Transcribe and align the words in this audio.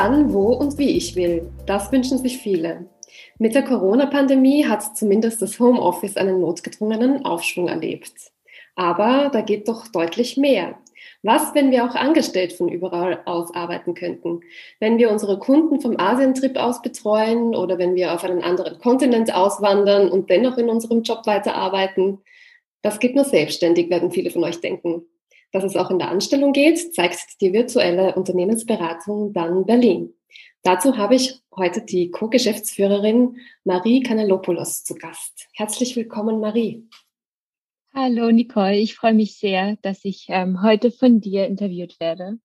Wann, 0.00 0.32
wo 0.32 0.52
und 0.52 0.78
wie 0.78 0.96
ich 0.96 1.16
will. 1.16 1.50
Das 1.66 1.90
wünschen 1.90 2.18
sich 2.18 2.38
viele. 2.38 2.86
Mit 3.40 3.56
der 3.56 3.64
Corona-Pandemie 3.64 4.64
hat 4.64 4.96
zumindest 4.96 5.42
das 5.42 5.58
Homeoffice 5.58 6.16
einen 6.16 6.40
notgedrungenen 6.40 7.24
Aufschwung 7.24 7.66
erlebt. 7.66 8.12
Aber 8.76 9.28
da 9.32 9.40
geht 9.40 9.66
doch 9.66 9.88
deutlich 9.88 10.36
mehr. 10.36 10.78
Was, 11.24 11.52
wenn 11.56 11.72
wir 11.72 11.84
auch 11.84 11.96
angestellt 11.96 12.52
von 12.52 12.68
überall 12.68 13.22
aus 13.24 13.52
arbeiten 13.52 13.94
könnten? 13.94 14.42
Wenn 14.78 14.98
wir 14.98 15.10
unsere 15.10 15.40
Kunden 15.40 15.80
vom 15.80 15.98
Asientrip 15.98 16.56
aus 16.56 16.80
betreuen 16.80 17.56
oder 17.56 17.76
wenn 17.78 17.96
wir 17.96 18.14
auf 18.14 18.22
einen 18.22 18.44
anderen 18.44 18.78
Kontinent 18.78 19.34
auswandern 19.34 20.08
und 20.12 20.30
dennoch 20.30 20.58
in 20.58 20.68
unserem 20.68 21.02
Job 21.02 21.26
weiterarbeiten? 21.26 22.18
Das 22.82 23.00
geht 23.00 23.16
nur 23.16 23.24
selbstständig, 23.24 23.90
werden 23.90 24.12
viele 24.12 24.30
von 24.30 24.44
euch 24.44 24.60
denken. 24.60 25.06
Dass 25.52 25.64
es 25.64 25.76
auch 25.76 25.90
in 25.90 25.98
der 25.98 26.10
Anstellung 26.10 26.52
geht, 26.52 26.94
zeigt 26.94 27.40
die 27.40 27.52
virtuelle 27.52 28.14
Unternehmensberatung 28.14 29.32
dann 29.32 29.64
Berlin. 29.64 30.14
Dazu 30.62 30.96
habe 30.96 31.14
ich 31.14 31.40
heute 31.56 31.80
die 31.82 32.10
Co-Geschäftsführerin 32.10 33.38
Marie 33.64 34.02
Kanelopoulos 34.02 34.84
zu 34.84 34.94
Gast. 34.94 35.48
Herzlich 35.54 35.96
willkommen, 35.96 36.40
Marie. 36.40 36.86
Hallo, 37.94 38.30
Nicole. 38.30 38.76
Ich 38.76 38.94
freue 38.94 39.14
mich 39.14 39.38
sehr, 39.38 39.76
dass 39.82 40.04
ich 40.04 40.26
ähm, 40.28 40.62
heute 40.62 40.90
von 40.90 41.20
dir 41.20 41.46
interviewt 41.46 41.98
werde. 42.00 42.38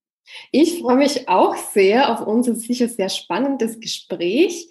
Ich 0.50 0.80
freue 0.80 0.96
mich 0.96 1.28
auch 1.28 1.54
sehr 1.54 2.10
auf 2.10 2.26
unser 2.26 2.54
sicher 2.54 2.88
sehr 2.88 3.10
spannendes 3.10 3.78
Gespräch. 3.78 4.68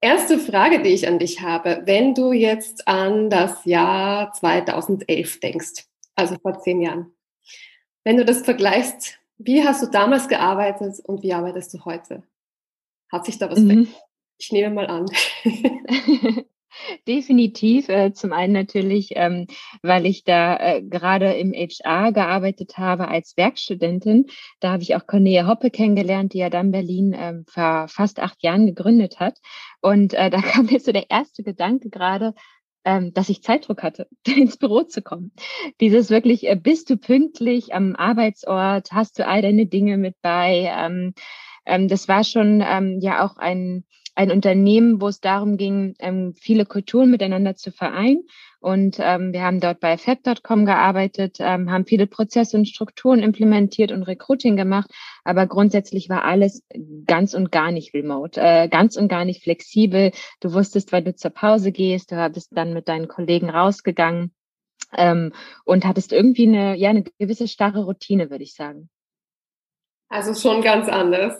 Erste 0.00 0.38
Frage, 0.38 0.82
die 0.82 0.90
ich 0.90 1.06
an 1.06 1.18
dich 1.18 1.40
habe, 1.40 1.82
wenn 1.86 2.14
du 2.14 2.32
jetzt 2.32 2.86
an 2.88 3.30
das 3.30 3.64
Jahr 3.64 4.32
2011 4.32 5.40
denkst, 5.40 5.86
also 6.16 6.36
vor 6.42 6.60
zehn 6.60 6.82
Jahren, 6.82 7.13
wenn 8.04 8.16
du 8.16 8.24
das 8.24 8.42
vergleichst, 8.42 9.18
wie 9.38 9.64
hast 9.64 9.82
du 9.82 9.86
damals 9.90 10.28
gearbeitet 10.28 11.00
und 11.04 11.22
wie 11.22 11.32
arbeitest 11.32 11.74
du 11.74 11.84
heute? 11.84 12.22
Hat 13.10 13.26
sich 13.26 13.38
da 13.38 13.50
was 13.50 13.58
mhm. 13.58 13.66
verändert? 13.66 14.02
Ich 14.38 14.52
nehme 14.52 14.74
mal 14.74 14.86
an. 14.86 15.06
Definitiv. 17.06 17.88
Äh, 17.88 18.12
zum 18.12 18.32
einen 18.32 18.52
natürlich, 18.52 19.12
ähm, 19.14 19.46
weil 19.82 20.06
ich 20.06 20.24
da 20.24 20.56
äh, 20.56 20.82
gerade 20.82 21.32
im 21.32 21.52
HR 21.52 22.12
gearbeitet 22.12 22.78
habe 22.78 23.08
als 23.08 23.36
Werkstudentin. 23.36 24.26
Da 24.60 24.72
habe 24.72 24.82
ich 24.82 24.94
auch 24.96 25.06
Cornelia 25.06 25.46
Hoppe 25.46 25.70
kennengelernt, 25.70 26.32
die 26.32 26.38
ja 26.38 26.50
dann 26.50 26.72
Berlin 26.72 27.14
ähm, 27.16 27.44
vor 27.48 27.88
fast 27.88 28.20
acht 28.20 28.42
Jahren 28.42 28.66
gegründet 28.66 29.20
hat. 29.20 29.38
Und 29.80 30.14
äh, 30.14 30.30
da 30.30 30.40
kam 30.40 30.66
mir 30.66 30.80
so 30.80 30.92
der 30.92 31.10
erste 31.10 31.42
Gedanke 31.42 31.90
gerade, 31.90 32.34
dass 32.84 33.28
ich 33.28 33.42
Zeitdruck 33.42 33.82
hatte, 33.82 34.08
ins 34.26 34.56
Büro 34.56 34.82
zu 34.82 35.02
kommen. 35.02 35.32
Dieses 35.80 36.10
wirklich, 36.10 36.46
äh, 36.46 36.56
bist 36.56 36.90
du 36.90 36.96
pünktlich 36.96 37.74
am 37.74 37.96
Arbeitsort, 37.96 38.92
hast 38.92 39.18
du 39.18 39.26
all 39.26 39.42
deine 39.42 39.66
Dinge 39.66 39.96
mit 39.96 40.20
bei. 40.22 40.70
Ähm, 40.76 41.14
ähm, 41.66 41.88
das 41.88 42.08
war 42.08 42.24
schon 42.24 42.62
ähm, 42.66 42.98
ja 43.00 43.24
auch 43.24 43.36
ein 43.36 43.84
ein 44.14 44.30
Unternehmen, 44.30 45.00
wo 45.00 45.08
es 45.08 45.20
darum 45.20 45.56
ging, 45.56 45.94
ähm, 45.98 46.34
viele 46.36 46.66
Kulturen 46.66 47.10
miteinander 47.10 47.56
zu 47.56 47.72
vereinen. 47.72 48.24
Und 48.60 48.96
ähm, 48.98 49.32
wir 49.32 49.42
haben 49.42 49.60
dort 49.60 49.80
bei 49.80 49.98
fab.com 49.98 50.64
gearbeitet, 50.64 51.36
ähm, 51.40 51.70
haben 51.70 51.84
viele 51.84 52.06
Prozesse 52.06 52.56
und 52.56 52.66
Strukturen 52.66 53.18
implementiert 53.18 53.92
und 53.92 54.04
Recruiting 54.04 54.56
gemacht. 54.56 54.90
Aber 55.24 55.46
grundsätzlich 55.46 56.08
war 56.08 56.24
alles 56.24 56.62
ganz 57.06 57.34
und 57.34 57.52
gar 57.52 57.72
nicht 57.72 57.92
remote, 57.92 58.40
äh, 58.40 58.68
ganz 58.68 58.96
und 58.96 59.08
gar 59.08 59.24
nicht 59.24 59.42
flexibel. 59.42 60.12
Du 60.40 60.54
wusstest, 60.54 60.92
wann 60.92 61.04
du 61.04 61.14
zur 61.14 61.30
Pause 61.30 61.72
gehst, 61.72 62.10
du 62.10 62.30
bist 62.30 62.52
dann 62.52 62.72
mit 62.72 62.88
deinen 62.88 63.08
Kollegen 63.08 63.50
rausgegangen 63.50 64.32
ähm, 64.96 65.32
und 65.64 65.84
hattest 65.84 66.12
irgendwie 66.12 66.48
eine, 66.48 66.76
ja, 66.76 66.90
eine 66.90 67.04
gewisse 67.18 67.48
starre 67.48 67.84
Routine, 67.84 68.30
würde 68.30 68.44
ich 68.44 68.54
sagen. 68.54 68.88
Also 70.08 70.34
schon 70.34 70.62
ganz 70.62 70.88
anders 70.88 71.34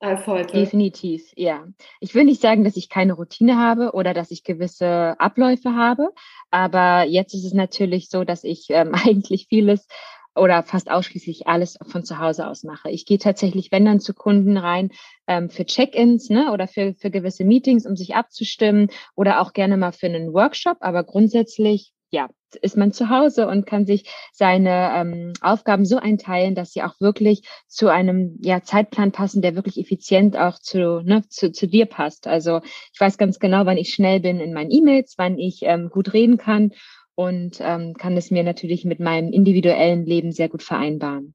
als 0.00 0.26
heute. 0.26 0.58
Definitiv, 0.58 1.32
ja. 1.36 1.66
Ich 2.00 2.14
will 2.14 2.24
nicht 2.24 2.40
sagen, 2.40 2.64
dass 2.64 2.76
ich 2.76 2.88
keine 2.88 3.14
Routine 3.14 3.58
habe 3.58 3.92
oder 3.92 4.12
dass 4.14 4.30
ich 4.30 4.44
gewisse 4.44 5.18
Abläufe 5.18 5.74
habe, 5.74 6.10
aber 6.50 7.04
jetzt 7.04 7.34
ist 7.34 7.44
es 7.44 7.54
natürlich 7.54 8.08
so, 8.10 8.24
dass 8.24 8.44
ich 8.44 8.66
ähm, 8.70 8.92
eigentlich 9.04 9.46
vieles 9.48 9.86
oder 10.36 10.62
fast 10.64 10.90
ausschließlich 10.90 11.46
alles 11.46 11.78
von 11.86 12.04
zu 12.04 12.18
Hause 12.18 12.48
aus 12.48 12.64
mache. 12.64 12.90
Ich 12.90 13.06
gehe 13.06 13.18
tatsächlich, 13.18 13.70
wenn 13.70 13.84
dann 13.84 14.00
zu 14.00 14.14
Kunden 14.14 14.56
rein, 14.56 14.90
ähm, 15.28 15.48
für 15.48 15.64
Check-ins 15.64 16.28
ne, 16.28 16.52
oder 16.52 16.66
für, 16.66 16.94
für 16.94 17.10
gewisse 17.10 17.44
Meetings, 17.44 17.86
um 17.86 17.94
sich 17.96 18.16
abzustimmen 18.16 18.88
oder 19.14 19.40
auch 19.40 19.52
gerne 19.52 19.76
mal 19.76 19.92
für 19.92 20.06
einen 20.06 20.32
Workshop. 20.32 20.78
Aber 20.80 21.04
grundsätzlich 21.04 21.92
ja, 22.14 22.28
ist 22.56 22.76
man 22.76 22.92
zu 22.92 23.08
Hause 23.08 23.46
und 23.46 23.66
kann 23.66 23.86
sich 23.86 24.08
seine 24.32 24.92
ähm, 24.94 25.32
Aufgaben 25.40 25.84
so 25.84 25.96
einteilen, 25.96 26.54
dass 26.54 26.72
sie 26.72 26.82
auch 26.82 27.00
wirklich 27.00 27.42
zu 27.66 27.88
einem 27.88 28.38
ja, 28.40 28.62
Zeitplan 28.62 29.12
passen, 29.12 29.42
der 29.42 29.54
wirklich 29.54 29.78
effizient 29.78 30.36
auch 30.36 30.58
zu, 30.58 31.02
ne, 31.02 31.22
zu, 31.28 31.52
zu 31.52 31.66
dir 31.66 31.86
passt. 31.86 32.26
Also 32.26 32.60
ich 32.92 33.00
weiß 33.00 33.18
ganz 33.18 33.38
genau, 33.38 33.66
wann 33.66 33.76
ich 33.76 33.94
schnell 33.94 34.20
bin 34.20 34.40
in 34.40 34.52
meinen 34.52 34.70
E-Mails, 34.70 35.14
wann 35.16 35.38
ich 35.38 35.60
ähm, 35.62 35.90
gut 35.90 36.12
reden 36.12 36.36
kann 36.36 36.72
und 37.14 37.58
ähm, 37.60 37.94
kann 37.94 38.16
es 38.16 38.30
mir 38.30 38.42
natürlich 38.42 38.84
mit 38.84 39.00
meinem 39.00 39.32
individuellen 39.32 40.04
Leben 40.04 40.32
sehr 40.32 40.48
gut 40.48 40.62
vereinbaren. 40.62 41.34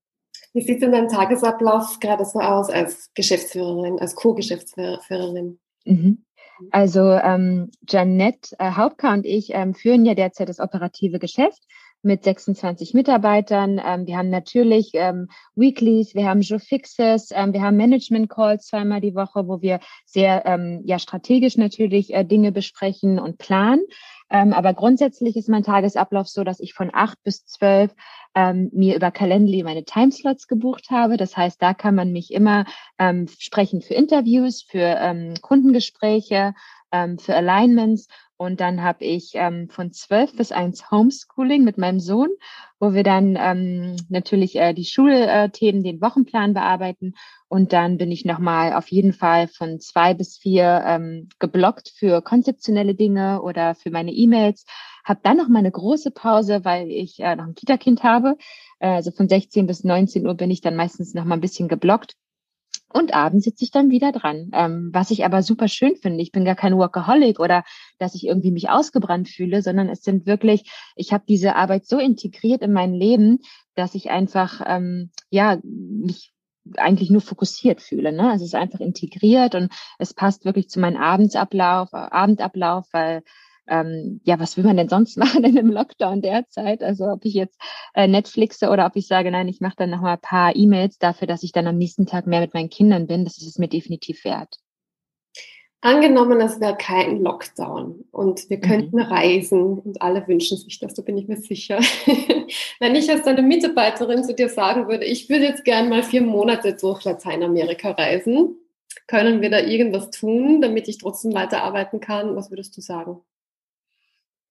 Wie 0.53 0.61
sieht 0.61 0.81
denn 0.81 0.91
dein 0.91 1.07
Tagesablauf 1.07 1.99
gerade 1.99 2.25
so 2.25 2.39
aus 2.39 2.69
als 2.69 3.11
Geschäftsführerin, 3.13 3.99
als 3.99 4.15
Co-Geschäftsführerin? 4.15 5.59
Mhm. 5.85 6.25
Also 6.71 7.11
ähm, 7.11 7.71
Janette 7.87 8.55
äh, 8.59 8.71
Hauptka 8.71 9.13
und 9.13 9.25
ich 9.25 9.53
ähm, 9.53 9.73
führen 9.73 10.05
ja 10.05 10.13
derzeit 10.13 10.49
das 10.49 10.59
operative 10.59 11.19
Geschäft 11.19 11.63
mit 12.01 12.23
26 12.23 12.93
Mitarbeitern. 12.93 13.81
Ähm, 13.85 14.07
wir 14.07 14.17
haben 14.17 14.29
natürlich 14.29 14.91
ähm, 14.93 15.27
Weeklies, 15.55 16.15
wir 16.15 16.27
haben 16.27 16.41
Joe 16.41 16.59
Fixes, 16.59 17.29
ähm, 17.31 17.53
wir 17.53 17.61
haben 17.61 17.77
Management 17.77 18.29
Calls 18.29 18.67
zweimal 18.67 19.01
die 19.01 19.15
Woche, 19.15 19.47
wo 19.47 19.61
wir 19.61 19.79
sehr 20.05 20.45
ähm, 20.45 20.81
ja 20.85 20.99
strategisch 20.99 21.57
natürlich 21.57 22.13
äh, 22.13 22.23
Dinge 22.23 22.51
besprechen 22.51 23.19
und 23.19 23.37
planen. 23.37 23.81
Ähm, 24.29 24.53
aber 24.53 24.73
grundsätzlich 24.73 25.35
ist 25.35 25.49
mein 25.49 25.63
Tagesablauf 25.63 26.27
so, 26.27 26.43
dass 26.43 26.59
ich 26.59 26.73
von 26.73 26.91
acht 26.93 27.17
bis 27.23 27.45
zwölf 27.45 27.95
ähm, 28.35 28.69
mir 28.71 28.95
über 28.95 29.09
Calendly 29.11 29.63
meine 29.63 29.83
Timeslots 29.83 30.47
gebucht 30.47 30.91
habe. 30.91 31.17
Das 31.17 31.35
heißt, 31.35 31.61
da 31.61 31.73
kann 31.73 31.95
man 31.95 32.11
mich 32.11 32.31
immer 32.31 32.65
ähm, 32.99 33.27
sprechen 33.39 33.81
für 33.81 33.95
Interviews, 33.95 34.61
für 34.61 34.97
ähm, 34.99 35.33
Kundengespräche, 35.41 36.53
ähm, 36.91 37.17
für 37.19 37.35
Alignments. 37.35 38.07
Und 38.37 38.61
dann 38.61 38.81
habe 38.81 39.03
ich 39.03 39.31
ähm, 39.33 39.67
von 39.69 39.91
zwölf 39.91 40.33
bis 40.35 40.53
eins 40.53 40.89
Homeschooling 40.91 41.65
mit 41.65 41.77
meinem 41.77 41.99
Sohn, 41.99 42.29
wo 42.79 42.93
wir 42.93 43.03
dann 43.03 43.37
ähm, 43.37 43.97
natürlich 44.07 44.55
äh, 44.55 44.73
die 44.73 44.85
Schulthemen, 44.85 45.83
den 45.83 45.99
Wochenplan 45.99 46.53
bearbeiten. 46.53 47.15
Und 47.49 47.73
dann 47.73 47.97
bin 47.97 48.11
ich 48.11 48.23
nochmal 48.23 48.73
auf 48.73 48.87
jeden 48.87 49.11
Fall 49.11 49.49
von 49.49 49.81
zwei 49.81 50.13
bis 50.13 50.37
vier 50.37 50.83
ähm, 50.85 51.27
geblockt 51.39 51.89
für 51.89 52.21
konzeptionelle 52.21 52.95
Dinge 52.95 53.41
oder 53.41 53.75
für 53.75 53.91
meine 53.91 54.11
E-Mails. 54.11 54.65
Habe 55.03 55.19
dann 55.21 55.35
noch 55.35 55.49
mal 55.49 55.59
eine 55.59 55.71
große 55.71 56.11
Pause, 56.11 56.63
weil 56.63 56.89
ich 56.89 57.19
äh, 57.19 57.35
noch 57.35 57.45
ein 57.45 57.55
Kita-Kind 57.55 58.03
habe. 58.03 58.37
Äh, 58.79 58.87
also 58.87 59.11
von 59.11 59.27
16 59.27 59.67
bis 59.67 59.83
19 59.83 60.25
Uhr 60.25 60.35
bin 60.35 60.49
ich 60.49 60.61
dann 60.61 60.77
meistens 60.77 61.13
noch 61.13 61.25
mal 61.25 61.35
ein 61.35 61.41
bisschen 61.41 61.67
geblockt 61.67 62.15
und 62.91 63.13
abends 63.13 63.45
sitze 63.45 63.63
ich 63.63 63.71
dann 63.71 63.91
wieder 63.91 64.11
dran. 64.11 64.49
Ähm, 64.53 64.89
was 64.93 65.11
ich 65.11 65.23
aber 65.23 65.43
super 65.43 65.67
schön 65.67 65.95
finde, 65.95 66.21
ich 66.21 66.31
bin 66.31 66.43
gar 66.43 66.55
kein 66.55 66.77
Workaholic 66.77 67.39
oder 67.39 67.63
dass 67.99 68.15
ich 68.15 68.25
irgendwie 68.25 68.51
mich 68.51 68.69
ausgebrannt 68.69 69.29
fühle, 69.29 69.61
sondern 69.61 69.89
es 69.89 70.01
sind 70.01 70.25
wirklich, 70.25 70.71
ich 70.95 71.13
habe 71.13 71.23
diese 71.27 71.55
Arbeit 71.55 71.85
so 71.85 71.99
integriert 71.99 72.61
in 72.61 72.73
mein 72.73 72.93
Leben, 72.93 73.39
dass 73.75 73.93
ich 73.95 74.09
einfach, 74.09 74.61
ähm, 74.65 75.11
ja, 75.29 75.59
mich 75.63 76.33
eigentlich 76.77 77.09
nur 77.09 77.21
fokussiert 77.21 77.81
fühle. 77.81 78.11
Ne? 78.11 78.33
Es 78.35 78.41
ist 78.41 78.55
einfach 78.55 78.79
integriert 78.79 79.55
und 79.55 79.71
es 79.97 80.13
passt 80.13 80.45
wirklich 80.45 80.69
zu 80.69 80.79
meinem 80.79 80.97
Abendsablauf, 80.97 81.93
Abendablauf, 81.93 82.87
weil 82.91 83.23
ähm, 83.69 84.21
ja, 84.23 84.39
was 84.39 84.57
will 84.57 84.63
man 84.63 84.77
denn 84.77 84.89
sonst 84.89 85.17
machen 85.17 85.43
in 85.43 85.57
einem 85.57 85.71
Lockdown 85.71 86.21
derzeit? 86.21 86.83
Also 86.83 87.05
ob 87.05 87.25
ich 87.25 87.33
jetzt 87.33 87.59
äh, 87.93 88.07
Netflixe 88.07 88.69
oder 88.69 88.85
ob 88.85 88.95
ich 88.95 89.07
sage, 89.07 89.31
nein, 89.31 89.47
ich 89.47 89.61
mache 89.61 89.75
dann 89.77 89.91
noch 89.91 90.01
mal 90.01 90.13
ein 90.13 90.21
paar 90.21 90.55
E-Mails 90.55 90.97
dafür, 90.99 91.27
dass 91.27 91.43
ich 91.43 91.51
dann 91.51 91.67
am 91.67 91.77
nächsten 91.77 92.05
Tag 92.05 92.27
mehr 92.27 92.41
mit 92.41 92.53
meinen 92.53 92.69
Kindern 92.69 93.07
bin, 93.07 93.23
das 93.23 93.37
ist 93.37 93.47
es 93.47 93.57
mir 93.57 93.69
definitiv 93.69 94.25
wert. 94.25 94.57
Angenommen, 95.81 96.41
es 96.41 96.59
wäre 96.59 96.75
kein 96.75 97.21
Lockdown 97.21 98.03
und 98.11 98.49
wir 98.49 98.57
mhm. 98.57 98.61
könnten 98.61 98.97
mhm. 98.97 99.03
reisen 99.03 99.79
und 99.79 100.01
alle 100.01 100.27
wünschen 100.27 100.57
sich 100.57 100.77
das, 100.79 100.93
da 100.93 101.01
bin 101.01 101.17
ich 101.17 101.29
mir 101.29 101.37
sicher. 101.37 101.79
Wenn 102.79 102.95
ich 102.95 103.09
als 103.09 103.23
deine 103.23 103.41
Mitarbeiterin 103.43 104.25
zu 104.25 104.33
dir 104.33 104.49
sagen 104.49 104.89
würde, 104.89 105.05
ich 105.05 105.29
würde 105.29 105.45
jetzt 105.45 105.63
gern 105.63 105.87
mal 105.87 106.03
vier 106.03 106.21
Monate 106.21 106.73
durch 106.73 107.05
Lateinamerika 107.05 107.91
reisen, 107.91 108.57
können 109.07 109.41
wir 109.41 109.49
da 109.49 109.59
irgendwas 109.59 110.11
tun, 110.11 110.61
damit 110.61 110.89
ich 110.89 110.97
trotzdem 110.97 111.33
weiterarbeiten 111.33 112.01
kann? 112.01 112.35
Was 112.35 112.51
würdest 112.51 112.75
du 112.75 112.81
sagen? 112.81 113.21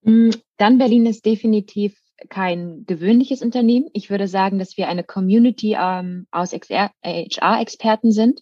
Mm, 0.03 0.31
dann 0.57 0.79
Berlin 0.79 1.07
ist 1.07 1.25
definitiv 1.25 1.99
kein 2.29 2.85
gewöhnliches 2.87 3.43
Unternehmen. 3.43 3.89
Ich 3.93 4.11
würde 4.11 4.29
sagen, 4.29 4.59
dass 4.59 4.77
wir 4.77 4.89
eine 4.89 5.05
Community 5.05 5.77
ähm, 5.79 6.27
aus 6.31 6.53
HR-Experten 6.53 8.13
sind. 8.13 8.41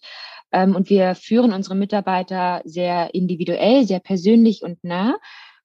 Ähm, 0.53 0.75
und 0.75 0.89
wir 0.89 1.15
führen 1.15 1.53
unsere 1.53 1.75
Mitarbeiter 1.75 2.63
sehr 2.65 3.15
individuell, 3.15 3.85
sehr 3.85 4.01
persönlich 4.01 4.63
und 4.63 4.83
nah. 4.83 5.17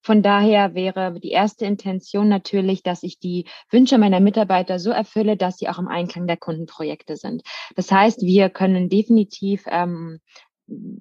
Von 0.03 0.23
daher 0.23 0.73
wäre 0.73 1.19
die 1.19 1.29
erste 1.29 1.65
Intention 1.65 2.27
natürlich, 2.27 2.81
dass 2.81 3.03
ich 3.03 3.19
die 3.19 3.45
Wünsche 3.69 3.99
meiner 3.99 4.19
Mitarbeiter 4.19 4.79
so 4.79 4.89
erfülle, 4.89 5.37
dass 5.37 5.57
sie 5.57 5.69
auch 5.69 5.77
im 5.77 5.87
Einklang 5.87 6.25
der 6.25 6.37
Kundenprojekte 6.37 7.15
sind. 7.17 7.43
Das 7.75 7.91
heißt, 7.91 8.23
wir 8.23 8.49
können 8.49 8.89
definitiv 8.89 9.63
ähm, 9.67 10.19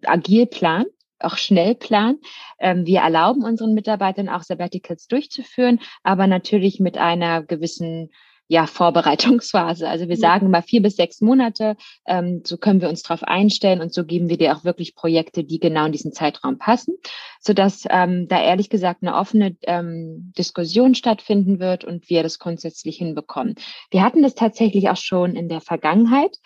agil 0.04 0.46
planen 0.46 0.86
auch 1.20 1.36
schnell 1.36 1.74
planen. 1.74 2.20
Ähm, 2.58 2.86
wir 2.86 3.00
erlauben 3.00 3.44
unseren 3.44 3.74
Mitarbeitern 3.74 4.28
auch 4.28 4.42
Sabbaticals 4.42 5.06
durchzuführen, 5.06 5.80
aber 6.02 6.26
natürlich 6.26 6.80
mit 6.80 6.98
einer 6.98 7.42
gewissen 7.42 8.10
ja, 8.50 8.66
Vorbereitungsphase. 8.66 9.88
Also 9.88 10.08
wir 10.08 10.16
sagen 10.16 10.50
mal 10.50 10.62
vier 10.62 10.82
bis 10.82 10.96
sechs 10.96 11.20
Monate, 11.20 11.76
ähm, 12.04 12.42
so 12.44 12.56
können 12.56 12.80
wir 12.80 12.88
uns 12.88 13.04
darauf 13.04 13.22
einstellen 13.22 13.80
und 13.80 13.94
so 13.94 14.04
geben 14.04 14.28
wir 14.28 14.38
dir 14.38 14.56
auch 14.56 14.64
wirklich 14.64 14.96
Projekte, 14.96 15.44
die 15.44 15.60
genau 15.60 15.86
in 15.86 15.92
diesen 15.92 16.12
Zeitraum 16.12 16.58
passen, 16.58 16.96
sodass 17.38 17.84
ähm, 17.88 18.26
da 18.26 18.42
ehrlich 18.42 18.68
gesagt 18.68 19.04
eine 19.04 19.14
offene 19.14 19.56
ähm, 19.62 20.32
Diskussion 20.36 20.96
stattfinden 20.96 21.60
wird 21.60 21.84
und 21.84 22.10
wir 22.10 22.24
das 22.24 22.40
grundsätzlich 22.40 22.96
hinbekommen. 22.96 23.54
Wir 23.92 24.02
hatten 24.02 24.20
das 24.20 24.34
tatsächlich 24.34 24.88
auch 24.88 24.96
schon 24.96 25.36
in 25.36 25.48
der 25.48 25.60
Vergangenheit 25.60 26.36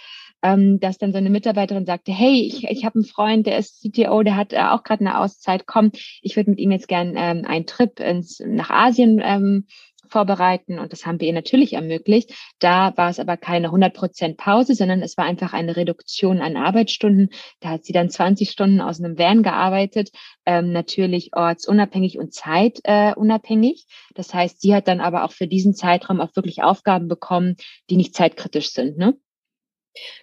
ähm, 0.45 0.79
dass 0.79 0.99
dann 0.99 1.13
so 1.13 1.19
eine 1.19 1.31
Mitarbeiterin 1.31 1.87
sagte, 1.87 2.13
hey, 2.13 2.43
ich, 2.43 2.65
ich 2.65 2.85
habe 2.85 2.97
einen 2.97 3.07
Freund, 3.07 3.47
der 3.47 3.59
ist 3.59 3.81
CTO, 3.81 4.23
der 4.23 4.37
hat 4.37 4.53
äh, 4.53 4.59
auch 4.59 4.83
gerade 4.85 5.01
eine 5.01 5.19
Auszeit, 5.19 5.67
komm, 5.67 5.91
ich 6.21 6.37
würde 6.37 6.51
mit 6.51 6.61
ihm 6.61 6.71
jetzt 6.71 6.87
gern 6.87 7.15
ähm, 7.17 7.45
einen 7.47 7.67
Trip 7.67 7.99
ins, 7.99 8.41
nach 8.47 8.69
Asien 8.69 9.23
ähm, 9.25 9.67
vorbereiten 10.07 10.79
und 10.79 10.93
das 10.93 11.07
haben 11.07 11.19
wir 11.19 11.29
ihr 11.29 11.33
natürlich 11.33 11.73
ermöglicht. 11.73 12.35
Da 12.59 12.95
war 12.97 13.09
es 13.09 13.19
aber 13.19 13.39
keine 13.39 13.71
100% 13.71 14.37
Pause, 14.37 14.75
sondern 14.75 15.01
es 15.01 15.17
war 15.17 15.25
einfach 15.25 15.55
eine 15.55 15.77
Reduktion 15.77 16.43
an 16.43 16.59
Arbeitsstunden. 16.59 17.31
Da 17.61 17.71
hat 17.71 17.87
sie 17.87 17.95
dann 17.95 18.11
20 18.11 18.51
Stunden 18.51 18.83
aus 18.83 19.03
einem 19.03 19.19
Van 19.19 19.43
gearbeitet, 19.43 20.11
ähm, 20.45 20.73
natürlich 20.73 21.31
ortsunabhängig 21.35 22.19
und 22.19 22.35
zeitunabhängig. 22.35 23.87
Äh, 23.89 24.13
das 24.15 24.35
heißt, 24.35 24.61
sie 24.61 24.75
hat 24.75 24.89
dann 24.89 25.01
aber 25.01 25.25
auch 25.25 25.33
für 25.33 25.47
diesen 25.47 25.75
Zeitraum 25.75 26.21
auch 26.21 26.37
wirklich 26.37 26.63
Aufgaben 26.63 27.09
bekommen, 27.09 27.57
die 27.89 27.97
nicht 27.97 28.15
zeitkritisch 28.15 28.73
sind. 28.73 28.99
Ne? 28.99 29.17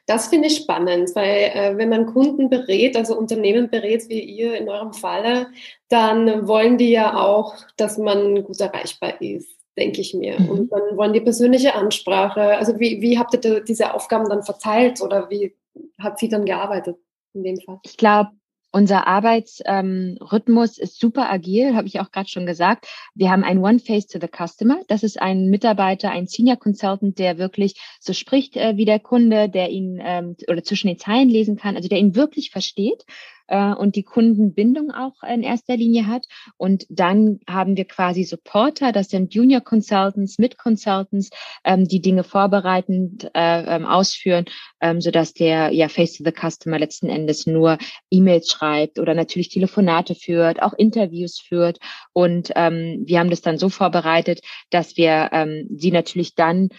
Das 0.05 0.27
finde 0.27 0.47
ich 0.47 0.57
spannend, 0.57 1.11
weil 1.15 1.51
äh, 1.53 1.77
wenn 1.77 1.89
man 1.89 2.05
Kunden 2.05 2.49
berät, 2.49 2.95
also 2.97 3.17
Unternehmen 3.17 3.69
berät, 3.69 4.09
wie 4.09 4.19
ihr 4.19 4.57
in 4.57 4.69
eurem 4.69 4.93
Falle, 4.93 5.47
dann 5.89 6.47
wollen 6.47 6.77
die 6.77 6.91
ja 6.91 7.17
auch, 7.17 7.55
dass 7.77 7.97
man 7.97 8.43
gut 8.43 8.59
erreichbar 8.59 9.21
ist 9.21 9.61
denke 9.77 10.01
ich 10.01 10.13
mir. 10.13 10.39
Mhm. 10.39 10.49
Und 10.49 10.71
dann 10.71 10.97
wollen 10.97 11.13
die 11.13 11.21
persönliche 11.21 11.75
Ansprache. 11.75 12.57
Also 12.57 12.79
wie, 12.79 13.01
wie 13.01 13.17
habt 13.17 13.33
ihr 13.33 13.61
diese 13.61 13.93
Aufgaben 13.93 14.29
dann 14.29 14.43
verteilt 14.43 15.01
oder 15.01 15.29
wie 15.29 15.55
hat 15.99 16.19
sie 16.19 16.29
dann 16.29 16.45
gearbeitet 16.45 16.97
in 17.33 17.43
dem 17.43 17.59
Fall? 17.59 17.79
Ich 17.83 17.97
glaube, 17.97 18.31
unser 18.71 19.07
Arbeitsrhythmus 19.07 20.77
ähm, 20.77 20.83
ist 20.83 20.99
super 20.99 21.29
agil, 21.29 21.75
habe 21.75 21.87
ich 21.87 21.99
auch 21.99 22.11
gerade 22.11 22.29
schon 22.29 22.45
gesagt. 22.45 22.87
Wir 23.13 23.29
haben 23.29 23.43
ein 23.43 23.59
One 23.59 23.79
Face 23.79 24.07
to 24.07 24.19
the 24.19 24.27
Customer. 24.27 24.79
Das 24.87 25.03
ist 25.03 25.21
ein 25.21 25.49
Mitarbeiter, 25.49 26.11
ein 26.11 26.27
Senior 26.27 26.57
Consultant, 26.57 27.19
der 27.19 27.37
wirklich 27.37 27.75
so 27.99 28.13
spricht 28.13 28.55
äh, 28.55 28.77
wie 28.77 28.85
der 28.85 28.99
Kunde, 28.99 29.49
der 29.49 29.69
ihn 29.69 29.99
ähm, 30.01 30.35
oder 30.47 30.63
zwischen 30.63 30.87
den 30.87 30.99
Zeilen 30.99 31.29
lesen 31.29 31.57
kann, 31.57 31.75
also 31.75 31.89
der 31.89 31.99
ihn 31.99 32.15
wirklich 32.15 32.51
versteht 32.51 33.05
äh, 33.47 33.73
und 33.73 33.95
die 33.95 34.03
Kundenbindung 34.03 34.91
auch 34.91 35.23
in 35.23 35.43
erster 35.43 35.75
Linie 35.75 36.07
hat. 36.07 36.25
Und 36.57 36.85
dann 36.89 37.39
haben 37.47 37.77
wir 37.77 37.85
quasi 37.85 38.23
Supporter, 38.23 38.91
das 38.91 39.09
sind 39.09 39.33
Junior 39.33 39.61
Consultants, 39.61 40.39
Mid 40.39 40.57
Consultants, 40.57 41.29
ähm, 41.63 41.87
die 41.87 42.01
Dinge 42.01 42.23
vorbereitend 42.23 43.29
äh, 43.33 43.75
ähm, 43.75 43.85
ausführen, 43.85 44.45
ähm, 44.79 45.01
sodass 45.01 45.33
der 45.33 45.73
ja 45.73 45.89
Face 45.89 46.17
to 46.17 46.23
the 46.23 46.31
Customer 46.31 46.79
letzten 46.79 47.09
Endes 47.09 47.47
nur 47.47 47.77
E-Mails 48.09 48.51
schreibt 48.51 48.99
oder 48.99 49.13
natürlich 49.13 49.49
Telefonate 49.49 50.15
führt, 50.15 50.61
auch 50.61 50.73
Interviews 50.73 51.39
führt. 51.39 51.79
Und 52.13 52.51
ähm, 52.55 53.03
wir 53.05 53.19
haben 53.19 53.29
das 53.29 53.41
dann 53.41 53.57
so 53.57 53.69
vorbereitet, 53.69 54.41
dass 54.69 54.97
wir 54.97 55.29
ähm, 55.31 55.67
sie 55.75 55.91
natürlich 55.91 56.35
dann 56.35 56.69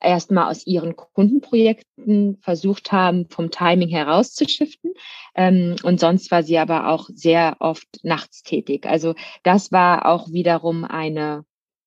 erstmal 0.00 0.50
aus 0.50 0.66
ihren 0.66 0.96
Kundenprojekten 0.96 2.38
versucht 2.40 2.92
haben, 2.92 3.28
vom 3.28 3.50
Timing 3.50 3.88
herauszuschiften. 3.88 4.92
Ähm, 5.34 5.76
und 5.82 6.00
sonst 6.00 6.30
war 6.30 6.42
sie 6.42 6.58
aber 6.58 6.88
auch 6.88 7.08
sehr 7.12 7.56
oft 7.60 7.88
nachts 8.02 8.42
tätig. 8.42 8.86
Also 8.86 9.14
das 9.42 9.72
war 9.72 10.06
auch 10.06 10.28
wiederum 10.30 10.84
eine, 10.84 11.44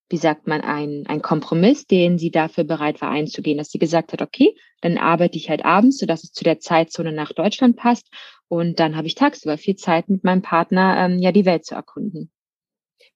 wie 0.08 0.18
sagt 0.18 0.46
man, 0.46 0.60
ein, 0.60 1.04
ein 1.06 1.22
Kompromiss, 1.22 1.86
den 1.86 2.18
sie 2.18 2.30
dafür 2.30 2.64
bereit 2.64 3.00
war 3.00 3.10
einzugehen, 3.10 3.58
dass 3.58 3.70
sie 3.70 3.78
gesagt 3.78 4.12
hat, 4.12 4.22
okay, 4.22 4.54
dann 4.80 4.98
arbeite 4.98 5.38
ich 5.38 5.48
halt 5.48 5.64
abends, 5.64 5.98
sodass 5.98 6.24
es 6.24 6.32
zu 6.32 6.44
der 6.44 6.60
Zeitzone 6.60 7.12
nach 7.12 7.32
Deutschland 7.32 7.76
passt. 7.76 8.08
Und 8.48 8.80
dann 8.80 8.96
habe 8.96 9.06
ich 9.06 9.14
tagsüber 9.14 9.56
viel 9.56 9.76
Zeit 9.76 10.10
mit 10.10 10.24
meinem 10.24 10.42
Partner, 10.42 10.96
ähm, 10.98 11.18
ja, 11.18 11.32
die 11.32 11.46
Welt 11.46 11.64
zu 11.64 11.74
erkunden. 11.74 12.30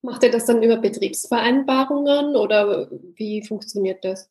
Macht 0.01 0.23
ihr 0.23 0.31
das 0.31 0.47
dann 0.47 0.63
über 0.63 0.77
Betriebsvereinbarungen 0.77 2.37
oder 2.37 2.89
wie 3.17 3.45
funktioniert 3.45 4.05
das? 4.05 4.31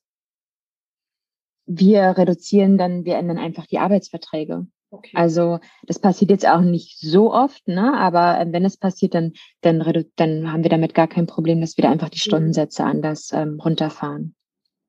Wir 1.65 2.17
reduzieren 2.17 2.77
dann, 2.77 3.05
wir 3.05 3.15
ändern 3.15 3.37
einfach 3.37 3.65
die 3.65 3.79
Arbeitsverträge. 3.79 4.67
Okay. 4.91 5.11
Also 5.13 5.59
das 5.83 5.99
passiert 5.99 6.31
jetzt 6.31 6.47
auch 6.47 6.61
nicht 6.61 6.99
so 6.99 7.33
oft, 7.33 7.67
ne? 7.67 7.93
aber 7.97 8.39
äh, 8.39 8.45
wenn 8.51 8.63
es 8.63 8.77
passiert, 8.77 9.13
dann, 9.13 9.33
dann, 9.61 9.79
dann 10.15 10.51
haben 10.51 10.63
wir 10.63 10.69
damit 10.69 10.93
gar 10.93 11.07
kein 11.07 11.27
Problem, 11.27 11.59
dass 11.59 11.75
wir 11.77 11.83
da 11.83 11.91
einfach 11.91 12.09
die 12.09 12.17
mhm. 12.17 12.29
Stundensätze 12.29 12.83
anders 12.83 13.31
ähm, 13.33 13.59
runterfahren. 13.59 14.35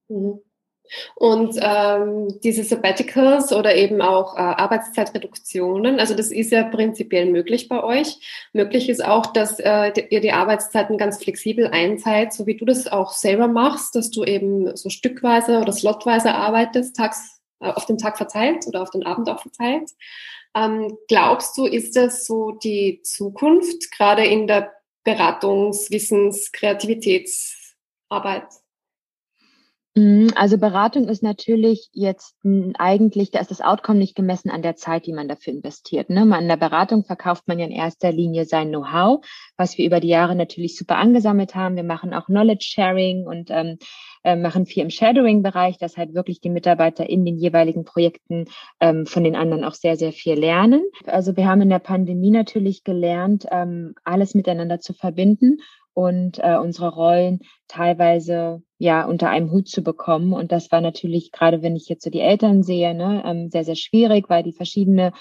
Mhm. 0.08 0.40
Und 1.14 1.56
ähm, 1.60 2.40
diese 2.42 2.64
Sabbaticals 2.64 3.52
oder 3.52 3.74
eben 3.74 4.00
auch 4.00 4.36
äh, 4.36 4.40
Arbeitszeitreduktionen, 4.40 5.98
also 6.00 6.14
das 6.14 6.30
ist 6.30 6.52
ja 6.52 6.64
prinzipiell 6.64 7.26
möglich 7.26 7.68
bei 7.68 7.82
euch. 7.82 8.18
Möglich 8.52 8.88
ist 8.88 9.04
auch, 9.04 9.26
dass 9.26 9.58
äh, 9.58 9.92
ihr 10.10 10.20
die 10.20 10.32
Arbeitszeiten 10.32 10.98
ganz 10.98 11.22
flexibel 11.22 11.66
einteilt, 11.66 12.32
so 12.32 12.46
wie 12.46 12.56
du 12.56 12.64
das 12.64 12.86
auch 12.86 13.12
selber 13.12 13.48
machst, 13.48 13.94
dass 13.94 14.10
du 14.10 14.24
eben 14.24 14.76
so 14.76 14.90
stückweise 14.90 15.58
oder 15.60 15.72
slotweise 15.72 16.34
arbeitest, 16.34 16.96
tags, 16.96 17.40
äh, 17.60 17.68
auf 17.68 17.86
den 17.86 17.98
Tag 17.98 18.16
verteilt 18.16 18.66
oder 18.66 18.82
auf 18.82 18.90
den 18.90 19.04
Abend 19.04 19.28
auch 19.28 19.40
verteilt. 19.40 19.90
Ähm, 20.56 20.96
glaubst 21.08 21.58
du, 21.58 21.66
ist 21.66 21.96
das 21.96 22.24
so 22.26 22.52
die 22.52 23.02
Zukunft, 23.02 23.90
gerade 23.92 24.24
in 24.24 24.46
der 24.46 24.72
Beratungs-, 25.04 25.90
Wissens-, 25.90 26.50
Kreativitätsarbeit? 26.50 28.46
Mhm, 29.96 30.30
also 30.36 30.58
Beratung 30.58 31.08
ist 31.08 31.22
natürlich 31.22 31.88
jetzt 31.92 32.36
eigentlich, 32.76 33.30
da 33.30 33.40
ist 33.40 33.50
das 33.50 33.62
Outcome 33.62 33.98
nicht 33.98 34.14
gemessen 34.14 34.50
an 34.50 34.60
der 34.60 34.76
Zeit, 34.76 35.06
die 35.06 35.12
man 35.14 35.26
dafür 35.26 35.54
investiert. 35.54 36.10
Ne? 36.10 36.20
An 36.36 36.48
der 36.48 36.58
Beratung 36.58 37.02
verkauft 37.02 37.48
man 37.48 37.58
ja 37.58 37.64
in 37.64 37.72
erster 37.72 38.12
Linie 38.12 38.44
sein 38.44 38.68
Know-how, 38.68 39.24
was 39.56 39.78
wir 39.78 39.86
über 39.86 39.98
die 39.98 40.08
Jahre 40.08 40.34
natürlich 40.34 40.76
super 40.76 40.98
angesammelt 40.98 41.54
haben. 41.54 41.76
Wir 41.76 41.82
machen 41.82 42.12
auch 42.12 42.26
Knowledge 42.26 42.66
Sharing 42.68 43.26
und 43.26 43.50
ähm, 43.50 43.78
äh, 44.22 44.36
machen 44.36 44.66
viel 44.66 44.82
im 44.82 44.90
Shadowing-Bereich, 44.90 45.78
dass 45.78 45.96
halt 45.96 46.12
wirklich 46.12 46.42
die 46.42 46.50
Mitarbeiter 46.50 47.08
in 47.08 47.24
den 47.24 47.38
jeweiligen 47.38 47.86
Projekten 47.86 48.48
ähm, 48.80 49.06
von 49.06 49.24
den 49.24 49.34
anderen 49.34 49.64
auch 49.64 49.74
sehr, 49.74 49.96
sehr 49.96 50.12
viel 50.12 50.34
lernen. 50.34 50.82
Also 51.06 51.38
wir 51.38 51.46
haben 51.46 51.62
in 51.62 51.70
der 51.70 51.78
Pandemie 51.78 52.30
natürlich 52.30 52.84
gelernt, 52.84 53.46
ähm, 53.50 53.94
alles 54.04 54.34
miteinander 54.34 54.78
zu 54.78 54.92
verbinden 54.92 55.60
und 55.96 56.38
äh, 56.40 56.58
unsere 56.58 56.94
Rollen 56.94 57.40
teilweise 57.68 58.62
ja 58.78 59.06
unter 59.06 59.30
einem 59.30 59.50
Hut 59.50 59.68
zu 59.68 59.82
bekommen. 59.82 60.32
Und 60.32 60.52
das 60.52 60.70
war 60.70 60.80
natürlich, 60.80 61.32
gerade 61.32 61.62
wenn 61.62 61.76
ich 61.76 61.88
jetzt 61.88 62.04
so 62.04 62.10
die 62.10 62.20
Eltern 62.20 62.62
sehe, 62.62 62.94
ne, 62.94 63.22
ähm, 63.26 63.50
sehr, 63.50 63.64
sehr 63.64 63.76
schwierig, 63.76 64.28
weil 64.28 64.42
die 64.42 64.52
verschiedene 64.52 65.12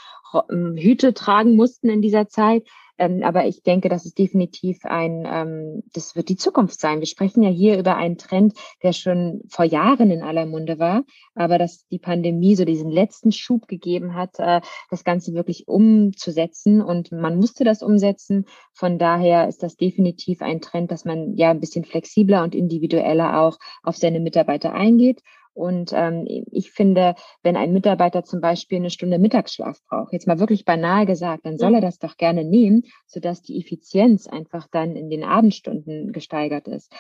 ähm, 0.51 0.75
Hüte 0.77 1.13
tragen 1.13 1.55
mussten 1.55 1.89
in 1.89 2.01
dieser 2.01 2.27
Zeit. 2.27 2.63
Ähm, 2.97 3.23
aber 3.23 3.45
ich 3.45 3.61
denke, 3.63 3.89
das 3.89 4.05
ist 4.05 4.17
definitiv 4.17 4.79
ein, 4.83 5.25
ähm, 5.27 5.83
das 5.93 6.15
wird 6.15 6.29
die 6.29 6.37
Zukunft 6.37 6.79
sein. 6.79 6.99
Wir 6.99 7.07
sprechen 7.07 7.43
ja 7.43 7.49
hier 7.49 7.77
über 7.77 7.97
einen 7.97 8.17
Trend, 8.17 8.53
der 8.83 8.93
schon 8.93 9.41
vor 9.49 9.65
Jahren 9.65 10.11
in 10.11 10.21
aller 10.21 10.45
Munde 10.45 10.79
war, 10.79 11.03
aber 11.33 11.57
dass 11.57 11.87
die 11.87 11.99
Pandemie 11.99 12.55
so 12.55 12.63
diesen 12.63 12.89
letzten 12.89 13.31
Schub 13.31 13.67
gegeben 13.67 14.15
hat, 14.15 14.39
äh, 14.39 14.61
das 14.89 15.03
Ganze 15.03 15.33
wirklich 15.33 15.67
umzusetzen. 15.67 16.81
Und 16.81 17.11
man 17.11 17.35
musste 17.37 17.65
das 17.65 17.83
umsetzen. 17.83 18.45
Von 18.73 18.97
daher 18.97 19.49
ist 19.49 19.61
das 19.61 19.75
definitiv 19.75 20.41
ein 20.41 20.61
Trend, 20.61 20.91
dass 20.91 21.03
man 21.03 21.35
ja 21.35 21.51
ein 21.51 21.59
bisschen 21.59 21.83
flexibler 21.83 22.34
und 22.43 22.55
individueller 22.55 23.41
auch 23.41 23.57
auf 23.83 23.97
seine 23.97 24.19
Mitarbeiter 24.19 24.73
eingeht. 24.73 25.21
Und 25.55 25.91
ähm, 25.93 26.25
ich 26.51 26.71
finde, 26.71 27.15
wenn 27.41 27.55
ein 27.55 27.71
Mitarbeiter 27.71 28.25
zum 28.25 28.41
Beispiel 28.41 28.77
eine 28.77 28.89
Stunde 28.89 29.19
Mittagsschlaf 29.19 29.79
braucht, 29.87 30.11
jetzt 30.11 30.27
mal 30.27 30.39
wirklich 30.39 30.65
banal 30.65 31.05
gesagt, 31.05 31.45
dann 31.45 31.57
soll 31.57 31.75
er 31.75 31.81
das 31.81 31.97
doch 31.97 32.17
gerne 32.17 32.43
nehmen, 32.43 32.83
sodass 33.07 33.41
die 33.41 33.57
Effizienz 33.61 34.27
einfach 34.27 34.67
dann 34.69 34.97
in 34.97 35.09
den 35.09 35.23
Abendstunden 35.23 36.11
gesteigert 36.11 36.67
ist. 36.67 36.91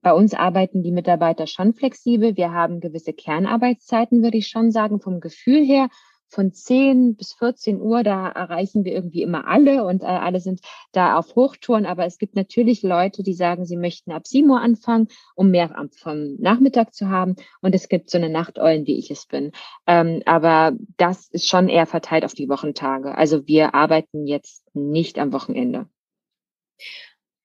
Bei 0.00 0.12
uns 0.12 0.32
arbeiten 0.32 0.84
die 0.84 0.92
Mitarbeiter 0.92 1.48
schon 1.48 1.74
flexibel. 1.74 2.36
Wir 2.36 2.52
haben 2.52 2.78
gewisse 2.78 3.12
Kernarbeitszeiten, 3.12 4.22
würde 4.22 4.38
ich 4.38 4.46
schon 4.46 4.70
sagen, 4.70 5.00
vom 5.00 5.18
Gefühl 5.18 5.64
her 5.64 5.88
von 6.28 6.52
10 6.52 7.16
bis 7.16 7.32
14 7.34 7.80
Uhr, 7.80 8.02
da 8.02 8.28
erreichen 8.28 8.84
wir 8.84 8.92
irgendwie 8.92 9.22
immer 9.22 9.46
alle 9.46 9.84
und 9.84 10.02
äh, 10.02 10.06
alle 10.06 10.40
sind 10.40 10.60
da 10.92 11.16
auf 11.16 11.34
Hochtouren. 11.36 11.86
Aber 11.86 12.04
es 12.04 12.18
gibt 12.18 12.34
natürlich 12.34 12.82
Leute, 12.82 13.22
die 13.22 13.34
sagen, 13.34 13.64
sie 13.64 13.76
möchten 13.76 14.12
ab 14.12 14.26
7 14.26 14.48
Uhr 14.50 14.60
anfangen, 14.60 15.08
um 15.34 15.50
mehr 15.50 15.70
vom 15.96 16.36
Nachmittag 16.36 16.94
zu 16.94 17.08
haben. 17.08 17.36
Und 17.60 17.74
es 17.74 17.88
gibt 17.88 18.10
so 18.10 18.18
eine 18.18 18.28
Nachteulen, 18.28 18.86
wie 18.86 18.98
ich 18.98 19.10
es 19.10 19.26
bin. 19.26 19.52
Ähm, 19.86 20.22
aber 20.26 20.72
das 20.96 21.28
ist 21.28 21.48
schon 21.48 21.68
eher 21.68 21.86
verteilt 21.86 22.24
auf 22.24 22.34
die 22.34 22.48
Wochentage. 22.48 23.16
Also 23.16 23.46
wir 23.46 23.74
arbeiten 23.74 24.26
jetzt 24.26 24.64
nicht 24.74 25.18
am 25.18 25.32
Wochenende. 25.32 25.88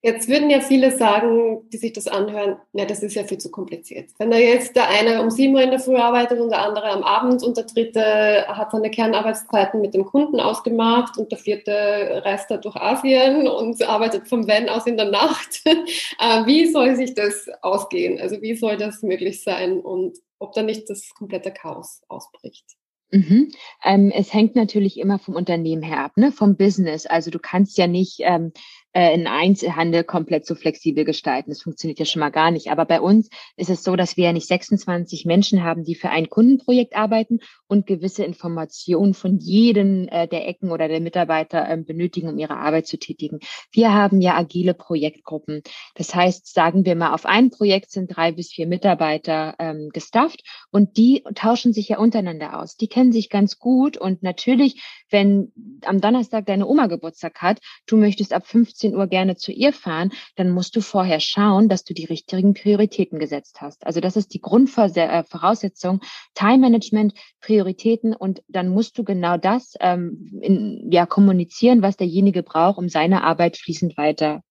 Jetzt 0.02 0.28
würden 0.28 0.48
ja 0.48 0.60
viele 0.60 0.96
sagen, 0.96 1.68
die 1.70 1.76
sich 1.76 1.92
das 1.92 2.08
anhören, 2.08 2.56
ja, 2.72 2.86
das 2.86 3.02
ist 3.02 3.14
ja 3.14 3.24
viel 3.24 3.36
zu 3.36 3.50
kompliziert. 3.50 4.10
Wenn 4.18 4.30
da 4.30 4.38
jetzt 4.38 4.74
der 4.74 4.88
eine 4.88 5.22
um 5.22 5.30
sieben 5.30 5.54
Uhr 5.54 5.60
in 5.60 5.70
der 5.70 5.78
Früh 5.78 5.96
arbeitet 5.96 6.40
und 6.40 6.48
der 6.48 6.62
andere 6.62 6.86
am 6.86 7.02
Abend 7.02 7.42
und 7.42 7.58
der 7.58 7.64
dritte 7.64 8.46
hat 8.48 8.72
seine 8.72 8.90
Kernarbeitszeiten 8.90 9.82
mit 9.82 9.92
dem 9.92 10.06
Kunden 10.06 10.40
ausgemacht 10.40 11.18
und 11.18 11.30
der 11.30 11.38
vierte 11.38 12.22
reist 12.24 12.50
da 12.50 12.56
durch 12.56 12.76
Asien 12.76 13.46
und 13.46 13.82
arbeitet 13.82 14.26
vom 14.26 14.48
Van 14.48 14.70
aus 14.70 14.86
in 14.86 14.96
der 14.96 15.10
Nacht. 15.10 15.62
Äh, 16.18 16.46
wie 16.46 16.66
soll 16.70 16.96
sich 16.96 17.14
das 17.14 17.48
ausgehen? 17.62 18.20
Also 18.20 18.42
wie 18.42 18.54
soll 18.54 18.76
das 18.76 19.02
möglich 19.02 19.42
sein 19.42 19.80
und 19.80 20.18
ob 20.38 20.52
da 20.52 20.62
nicht 20.62 20.88
das 20.90 21.10
komplette 21.14 21.50
Chaos 21.50 22.02
ausbricht? 22.08 22.66
Mhm. 23.12 23.52
Ähm, 23.84 24.12
es 24.14 24.32
hängt 24.32 24.54
natürlich 24.54 24.98
immer 24.98 25.18
vom 25.18 25.34
Unternehmen 25.34 25.82
her 25.82 26.04
ab, 26.04 26.16
ne? 26.16 26.30
vom 26.32 26.56
Business. 26.56 27.06
Also 27.06 27.30
du 27.30 27.38
kannst 27.38 27.76
ja 27.76 27.86
nicht 27.86 28.18
ähm, 28.20 28.52
äh, 28.92 29.14
in 29.14 29.26
Einzelhandel 29.26 30.04
komplett 30.04 30.46
so 30.46 30.54
flexibel 30.54 31.04
gestalten. 31.04 31.50
Das 31.50 31.62
funktioniert 31.62 31.98
ja 31.98 32.04
schon 32.04 32.20
mal 32.20 32.30
gar 32.30 32.50
nicht. 32.50 32.70
Aber 32.70 32.84
bei 32.84 33.00
uns 33.00 33.28
ist 33.56 33.70
es 33.70 33.84
so, 33.84 33.94
dass 33.94 34.16
wir 34.16 34.24
ja 34.24 34.32
nicht 34.32 34.48
26 34.48 35.24
Menschen 35.26 35.62
haben, 35.62 35.84
die 35.84 35.94
für 35.94 36.10
ein 36.10 36.28
Kundenprojekt 36.28 36.96
arbeiten 36.96 37.38
und 37.68 37.86
gewisse 37.86 38.24
Informationen 38.24 39.14
von 39.14 39.38
jedem 39.38 40.08
äh, 40.08 40.26
der 40.26 40.48
Ecken 40.48 40.72
oder 40.72 40.88
der 40.88 41.00
Mitarbeiter 41.00 41.68
äh, 41.68 41.76
benötigen, 41.76 42.28
um 42.28 42.38
ihre 42.38 42.56
Arbeit 42.56 42.86
zu 42.86 42.98
tätigen. 42.98 43.38
Wir 43.70 43.94
haben 43.94 44.20
ja 44.20 44.36
agile 44.36 44.74
Projektgruppen. 44.74 45.62
Das 45.94 46.14
heißt, 46.14 46.52
sagen 46.52 46.84
wir 46.84 46.96
mal, 46.96 47.14
auf 47.14 47.26
ein 47.26 47.50
Projekt 47.50 47.92
sind 47.92 48.16
drei 48.16 48.32
bis 48.32 48.50
vier 48.50 48.66
Mitarbeiter 48.66 49.54
ähm, 49.58 49.90
gestafft 49.92 50.42
und 50.70 50.96
die 50.96 51.22
tauschen 51.34 51.72
sich 51.72 51.88
ja 51.88 51.98
untereinander 51.98 52.60
aus. 52.60 52.76
Die 52.76 52.88
kennen 52.88 53.12
sich 53.12 53.30
ganz 53.30 53.58
gut 53.58 53.96
und 53.96 54.22
natürlich, 54.22 54.82
wenn 55.10 55.52
am 55.84 56.00
Donnerstag 56.00 56.46
deine 56.46 56.66
Oma 56.66 56.86
Geburtstag 56.86 57.40
hat, 57.40 57.60
du 57.86 57.96
möchtest 57.96 58.32
ab 58.32 58.46
15 58.46 58.79
15 58.80 58.96
Uhr 58.96 59.06
gerne 59.06 59.36
zu 59.36 59.52
ihr 59.52 59.72
fahren, 59.72 60.10
dann 60.36 60.50
musst 60.50 60.74
du 60.74 60.80
vorher 60.80 61.20
schauen, 61.20 61.68
dass 61.68 61.84
du 61.84 61.94
die 61.94 62.06
richtigen 62.06 62.54
Prioritäten 62.54 63.18
gesetzt 63.18 63.60
hast. 63.60 63.86
Also 63.86 64.00
das 64.00 64.16
ist 64.16 64.32
die 64.32 64.40
Grundvoraussetzung, 64.40 66.00
Time 66.34 66.58
Management, 66.58 67.14
Prioritäten 67.40 68.14
und 68.14 68.42
dann 68.48 68.68
musst 68.68 68.96
du 68.98 69.04
genau 69.04 69.36
das 69.36 69.74
ähm, 69.80 70.40
in, 70.40 70.90
ja, 70.90 71.06
kommunizieren, 71.06 71.82
was 71.82 71.96
derjenige 71.96 72.42
braucht, 72.42 72.78
um 72.78 72.88
seine 72.88 73.22
Arbeit 73.22 73.56
fließend 73.58 73.96
weiter 73.96 74.42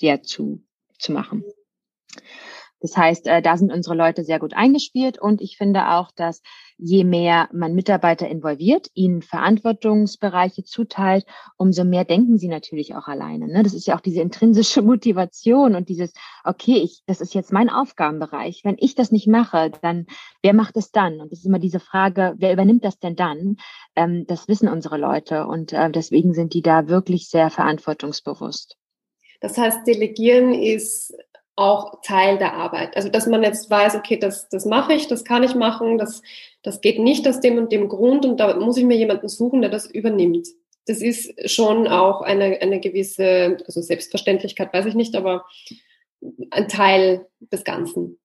ja, 0.00 0.22
zu, 0.22 0.62
zu 0.98 1.12
machen. 1.12 1.44
Das 2.80 2.96
heißt, 2.96 3.26
äh, 3.26 3.42
da 3.42 3.56
sind 3.56 3.72
unsere 3.72 3.94
Leute 3.94 4.24
sehr 4.24 4.38
gut 4.38 4.54
eingespielt 4.54 5.18
und 5.20 5.40
ich 5.40 5.56
finde 5.56 5.90
auch, 5.90 6.10
dass 6.12 6.42
je 6.78 7.04
mehr 7.04 7.48
man 7.52 7.74
Mitarbeiter 7.74 8.28
involviert, 8.28 8.88
ihnen 8.94 9.20
Verantwortungsbereiche 9.20 10.64
zuteilt, 10.64 11.26
umso 11.58 11.84
mehr 11.84 12.04
denken 12.04 12.38
sie 12.38 12.48
natürlich 12.48 12.94
auch 12.94 13.06
alleine. 13.06 13.48
Ne? 13.48 13.62
Das 13.62 13.74
ist 13.74 13.86
ja 13.86 13.96
auch 13.96 14.00
diese 14.00 14.22
intrinsische 14.22 14.80
Motivation 14.90 15.74
und 15.74 15.88
dieses, 15.90 16.12
okay, 16.42 16.78
ich, 16.78 17.02
das 17.06 17.20
ist 17.20 17.34
jetzt 17.34 17.52
mein 17.52 17.68
Aufgabenbereich. 17.68 18.62
Wenn 18.64 18.76
ich 18.78 18.94
das 18.94 19.12
nicht 19.12 19.28
mache, 19.28 19.70
dann 19.82 20.06
wer 20.42 20.54
macht 20.54 20.76
es 20.76 20.90
dann? 20.90 21.20
Und 21.20 21.32
es 21.32 21.40
ist 21.40 21.46
immer 21.46 21.58
diese 21.58 21.80
Frage, 21.80 22.34
wer 22.38 22.52
übernimmt 22.52 22.84
das 22.84 22.98
denn 22.98 23.14
dann? 23.16 23.56
Ähm, 23.94 24.24
das 24.26 24.48
wissen 24.48 24.68
unsere 24.68 24.96
Leute 24.96 25.46
und 25.46 25.72
äh, 25.72 25.90
deswegen 25.90 26.32
sind 26.32 26.54
die 26.54 26.62
da 26.62 26.88
wirklich 26.88 27.28
sehr 27.28 27.50
verantwortungsbewusst. 27.50 28.76
Das 29.40 29.56
heißt, 29.56 29.86
Delegieren 29.86 30.52
ist 30.52 31.14
auch 31.60 32.00
Teil 32.02 32.38
der 32.38 32.54
Arbeit. 32.54 32.96
Also 32.96 33.08
dass 33.08 33.26
man 33.26 33.42
jetzt 33.42 33.70
weiß, 33.70 33.94
okay, 33.94 34.16
das, 34.16 34.48
das 34.48 34.64
mache 34.64 34.94
ich, 34.94 35.06
das 35.08 35.24
kann 35.24 35.42
ich 35.42 35.54
machen, 35.54 35.98
das, 35.98 36.22
das 36.62 36.80
geht 36.80 36.98
nicht 36.98 37.28
aus 37.28 37.40
dem 37.40 37.58
und 37.58 37.70
dem 37.70 37.88
Grund 37.88 38.24
und 38.24 38.40
da 38.40 38.56
muss 38.56 38.76
ich 38.76 38.84
mir 38.84 38.96
jemanden 38.96 39.28
suchen, 39.28 39.60
der 39.60 39.70
das 39.70 39.86
übernimmt. 39.86 40.48
Das 40.86 41.02
ist 41.02 41.50
schon 41.50 41.86
auch 41.86 42.22
eine, 42.22 42.60
eine 42.60 42.80
gewisse, 42.80 43.58
also 43.66 43.82
Selbstverständlichkeit 43.82 44.72
weiß 44.72 44.86
ich 44.86 44.94
nicht, 44.94 45.14
aber 45.14 45.44
ein 46.50 46.68
Teil 46.68 47.26
des 47.52 47.64
Ganzen. 47.64 48.18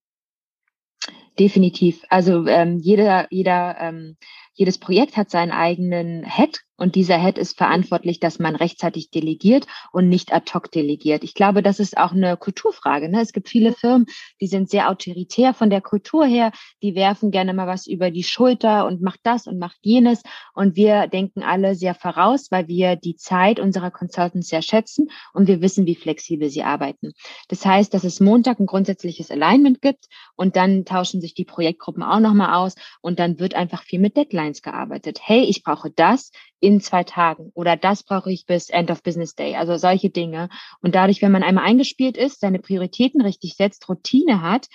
Definitiv. 1.37 2.03
Also 2.09 2.47
ähm, 2.47 2.79
jeder, 2.79 3.27
jeder, 3.29 3.75
ähm, 3.79 4.15
jedes 4.53 4.77
Projekt 4.77 5.17
hat 5.17 5.29
seinen 5.29 5.51
eigenen 5.51 6.23
Head 6.23 6.64
und 6.77 6.95
dieser 6.95 7.21
Head 7.21 7.37
ist 7.37 7.57
verantwortlich, 7.57 8.19
dass 8.19 8.39
man 8.39 8.55
rechtzeitig 8.55 9.09
delegiert 9.09 9.65
und 9.91 10.09
nicht 10.09 10.33
ad 10.33 10.51
hoc 10.53 10.71
delegiert. 10.71 11.23
Ich 11.23 11.33
glaube, 11.33 11.63
das 11.63 11.79
ist 11.79 11.97
auch 11.97 12.11
eine 12.11 12.35
Kulturfrage. 12.37 13.09
Ne? 13.09 13.21
Es 13.21 13.31
gibt 13.31 13.49
viele 13.49 13.73
Firmen, 13.73 14.07
die 14.41 14.47
sind 14.47 14.69
sehr 14.69 14.89
autoritär 14.89 15.53
von 15.53 15.69
der 15.69 15.81
Kultur 15.81 16.25
her. 16.25 16.51
Die 16.81 16.95
werfen 16.95 17.31
gerne 17.31 17.53
mal 17.53 17.67
was 17.67 17.87
über 17.87 18.11
die 18.11 18.23
Schulter 18.23 18.85
und 18.85 19.01
macht 19.01 19.21
das 19.23 19.47
und 19.47 19.57
macht 19.57 19.77
jenes. 19.81 20.21
Und 20.53 20.75
wir 20.75 21.07
denken 21.07 21.43
alle 21.43 21.75
sehr 21.75 21.95
voraus, 21.95 22.47
weil 22.51 22.67
wir 22.67 22.95
die 22.95 23.15
Zeit 23.15 23.59
unserer 23.59 23.91
Consultants 23.91 24.49
sehr 24.49 24.61
schätzen 24.61 25.09
und 25.33 25.47
wir 25.47 25.61
wissen, 25.61 25.85
wie 25.85 25.95
flexibel 25.95 26.49
sie 26.49 26.63
arbeiten. 26.63 27.13
Das 27.47 27.65
heißt, 27.65 27.93
dass 27.93 28.03
es 28.03 28.19
Montag 28.19 28.59
ein 28.59 28.65
grundsätzliches 28.65 29.31
Alignment 29.31 29.81
gibt 29.81 30.07
und 30.35 30.55
dann 30.55 30.83
tauschen 30.83 31.21
sich 31.21 31.33
die 31.33 31.45
Projektgruppen 31.45 32.03
auch 32.03 32.19
nochmal 32.19 32.55
aus 32.55 32.75
und 33.01 33.19
dann 33.19 33.39
wird 33.39 33.55
einfach 33.55 33.83
viel 33.83 33.99
mit 33.99 34.17
Deadlines 34.17 34.61
gearbeitet. 34.61 35.19
Hey, 35.21 35.43
ich 35.43 35.63
brauche 35.63 35.89
das 35.89 36.31
in 36.65 36.81
zwei 36.81 37.03
Tagen 37.03 37.51
oder 37.53 37.77
das 37.77 38.01
brauche 38.01 38.31
ich 38.31 38.47
bis 38.47 38.69
End 38.69 38.89
of 38.89 39.03
Business 39.03 39.35
Day. 39.35 39.55
Also 39.55 39.77
solche 39.77 40.09
Dinge. 40.09 40.49
Und 40.81 40.95
dadurch, 40.95 41.21
wenn 41.21 41.31
man 41.31 41.43
einmal 41.43 41.65
eingespielt 41.65 42.17
ist, 42.17 42.39
seine 42.39 42.57
Prioritäten 42.57 43.21
richtig 43.21 43.55
setzt, 43.55 43.87
Routine 43.87 44.41
hat, 44.41 44.67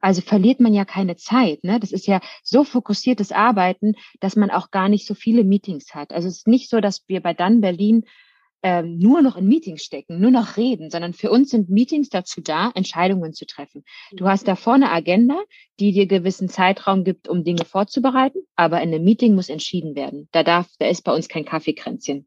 also 0.00 0.20
verliert 0.20 0.60
man 0.60 0.72
ja 0.72 0.84
keine 0.84 1.16
Zeit. 1.16 1.64
Ne? 1.64 1.80
Das 1.80 1.90
ist 1.90 2.06
ja 2.06 2.20
so 2.44 2.62
fokussiertes 2.62 3.32
Arbeiten, 3.32 3.94
dass 4.20 4.36
man 4.36 4.52
auch 4.52 4.70
gar 4.70 4.88
nicht 4.88 5.04
so 5.04 5.14
viele 5.14 5.42
Meetings 5.42 5.94
hat. 5.94 6.12
Also 6.12 6.28
es 6.28 6.38
ist 6.38 6.48
nicht 6.48 6.70
so, 6.70 6.80
dass 6.80 7.02
wir 7.08 7.20
bei 7.20 7.34
Dann 7.34 7.60
Berlin 7.60 8.04
ähm, 8.62 8.98
nur 8.98 9.22
noch 9.22 9.36
in 9.36 9.46
Meetings 9.46 9.84
stecken, 9.84 10.20
nur 10.20 10.30
noch 10.30 10.56
reden, 10.56 10.90
sondern 10.90 11.12
für 11.12 11.30
uns 11.30 11.50
sind 11.50 11.70
Meetings 11.70 12.08
dazu 12.08 12.40
da, 12.40 12.70
Entscheidungen 12.74 13.32
zu 13.32 13.46
treffen. 13.46 13.84
Du 14.12 14.26
hast 14.26 14.48
da 14.48 14.56
vorne 14.56 14.90
Agenda, 14.90 15.40
die 15.78 15.92
dir 15.92 16.06
gewissen 16.06 16.48
Zeitraum 16.48 17.04
gibt, 17.04 17.28
um 17.28 17.44
Dinge 17.44 17.64
vorzubereiten, 17.64 18.40
aber 18.56 18.80
in 18.82 18.92
einem 18.92 19.04
Meeting 19.04 19.34
muss 19.34 19.48
entschieden 19.48 19.94
werden. 19.94 20.28
Da 20.32 20.42
darf, 20.42 20.68
da 20.78 20.88
ist 20.88 21.02
bei 21.02 21.14
uns 21.14 21.28
kein 21.28 21.44
Kaffeekränzchen. 21.44 22.26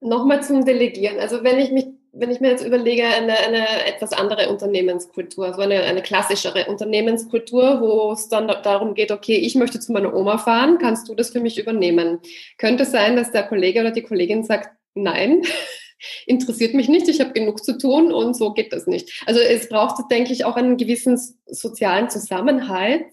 Nochmal 0.00 0.42
zum 0.42 0.64
Delegieren. 0.64 1.18
Also 1.18 1.44
wenn 1.44 1.58
ich 1.58 1.70
mich 1.70 1.86
wenn 2.14 2.30
ich 2.30 2.40
mir 2.40 2.50
jetzt 2.50 2.64
überlege, 2.64 3.04
eine, 3.04 3.38
eine 3.38 3.86
etwas 3.86 4.12
andere 4.12 4.50
Unternehmenskultur, 4.50 5.54
so 5.54 5.62
eine, 5.62 5.80
eine 5.82 6.02
klassischere 6.02 6.66
Unternehmenskultur, 6.66 7.80
wo 7.80 8.12
es 8.12 8.28
dann 8.28 8.48
darum 8.48 8.94
geht, 8.94 9.10
okay, 9.10 9.36
ich 9.36 9.54
möchte 9.54 9.80
zu 9.80 9.92
meiner 9.92 10.14
Oma 10.14 10.36
fahren, 10.36 10.78
kannst 10.78 11.08
du 11.08 11.14
das 11.14 11.30
für 11.30 11.40
mich 11.40 11.58
übernehmen? 11.58 12.20
Könnte 12.58 12.84
sein, 12.84 13.16
dass 13.16 13.32
der 13.32 13.44
Kollege 13.44 13.80
oder 13.80 13.92
die 13.92 14.02
Kollegin 14.02 14.44
sagt, 14.44 14.76
nein, 14.94 15.42
interessiert 16.26 16.74
mich 16.74 16.88
nicht, 16.88 17.08
ich 17.08 17.20
habe 17.20 17.32
genug 17.32 17.64
zu 17.64 17.78
tun 17.78 18.12
und 18.12 18.36
so 18.36 18.52
geht 18.52 18.74
das 18.74 18.86
nicht. 18.86 19.22
Also 19.26 19.40
es 19.40 19.70
braucht, 19.70 20.10
denke 20.10 20.34
ich, 20.34 20.44
auch 20.44 20.56
einen 20.56 20.76
gewissen 20.76 21.18
sozialen 21.46 22.10
Zusammenhalt. 22.10 23.06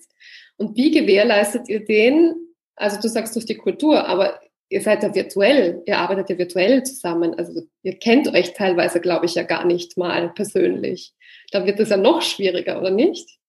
Und 0.57 0.75
wie 0.75 0.91
gewährleistet 0.91 1.69
ihr 1.69 1.85
den? 1.85 2.35
Also 2.75 2.99
du 2.99 3.07
sagst 3.07 3.33
durch 3.35 3.45
die 3.45 3.55
Kultur, 3.55 4.05
aber 4.07 4.41
ihr 4.69 4.81
seid 4.81 5.03
ja 5.03 5.13
virtuell, 5.13 5.81
ihr 5.85 5.97
arbeitet 5.97 6.29
ja 6.29 6.37
virtuell 6.37 6.83
zusammen. 6.83 7.33
Also 7.33 7.63
ihr 7.81 7.97
kennt 7.97 8.27
euch 8.27 8.53
teilweise, 8.53 9.01
glaube 9.01 9.25
ich, 9.25 9.35
ja 9.35 9.43
gar 9.43 9.65
nicht 9.65 9.97
mal 9.97 10.29
persönlich. 10.29 11.13
Da 11.51 11.65
wird 11.65 11.79
es 11.79 11.89
ja 11.89 11.97
noch 11.97 12.21
schwieriger, 12.21 12.79
oder 12.79 12.91
nicht? 12.91 13.39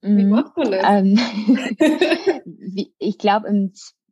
Wie 0.00 0.24
mhm. 0.24 0.30
macht 0.30 0.56
man 0.56 0.70
das? 0.70 0.84
Ähm, 0.86 1.18
ich 2.98 3.18
glaube, 3.18 3.48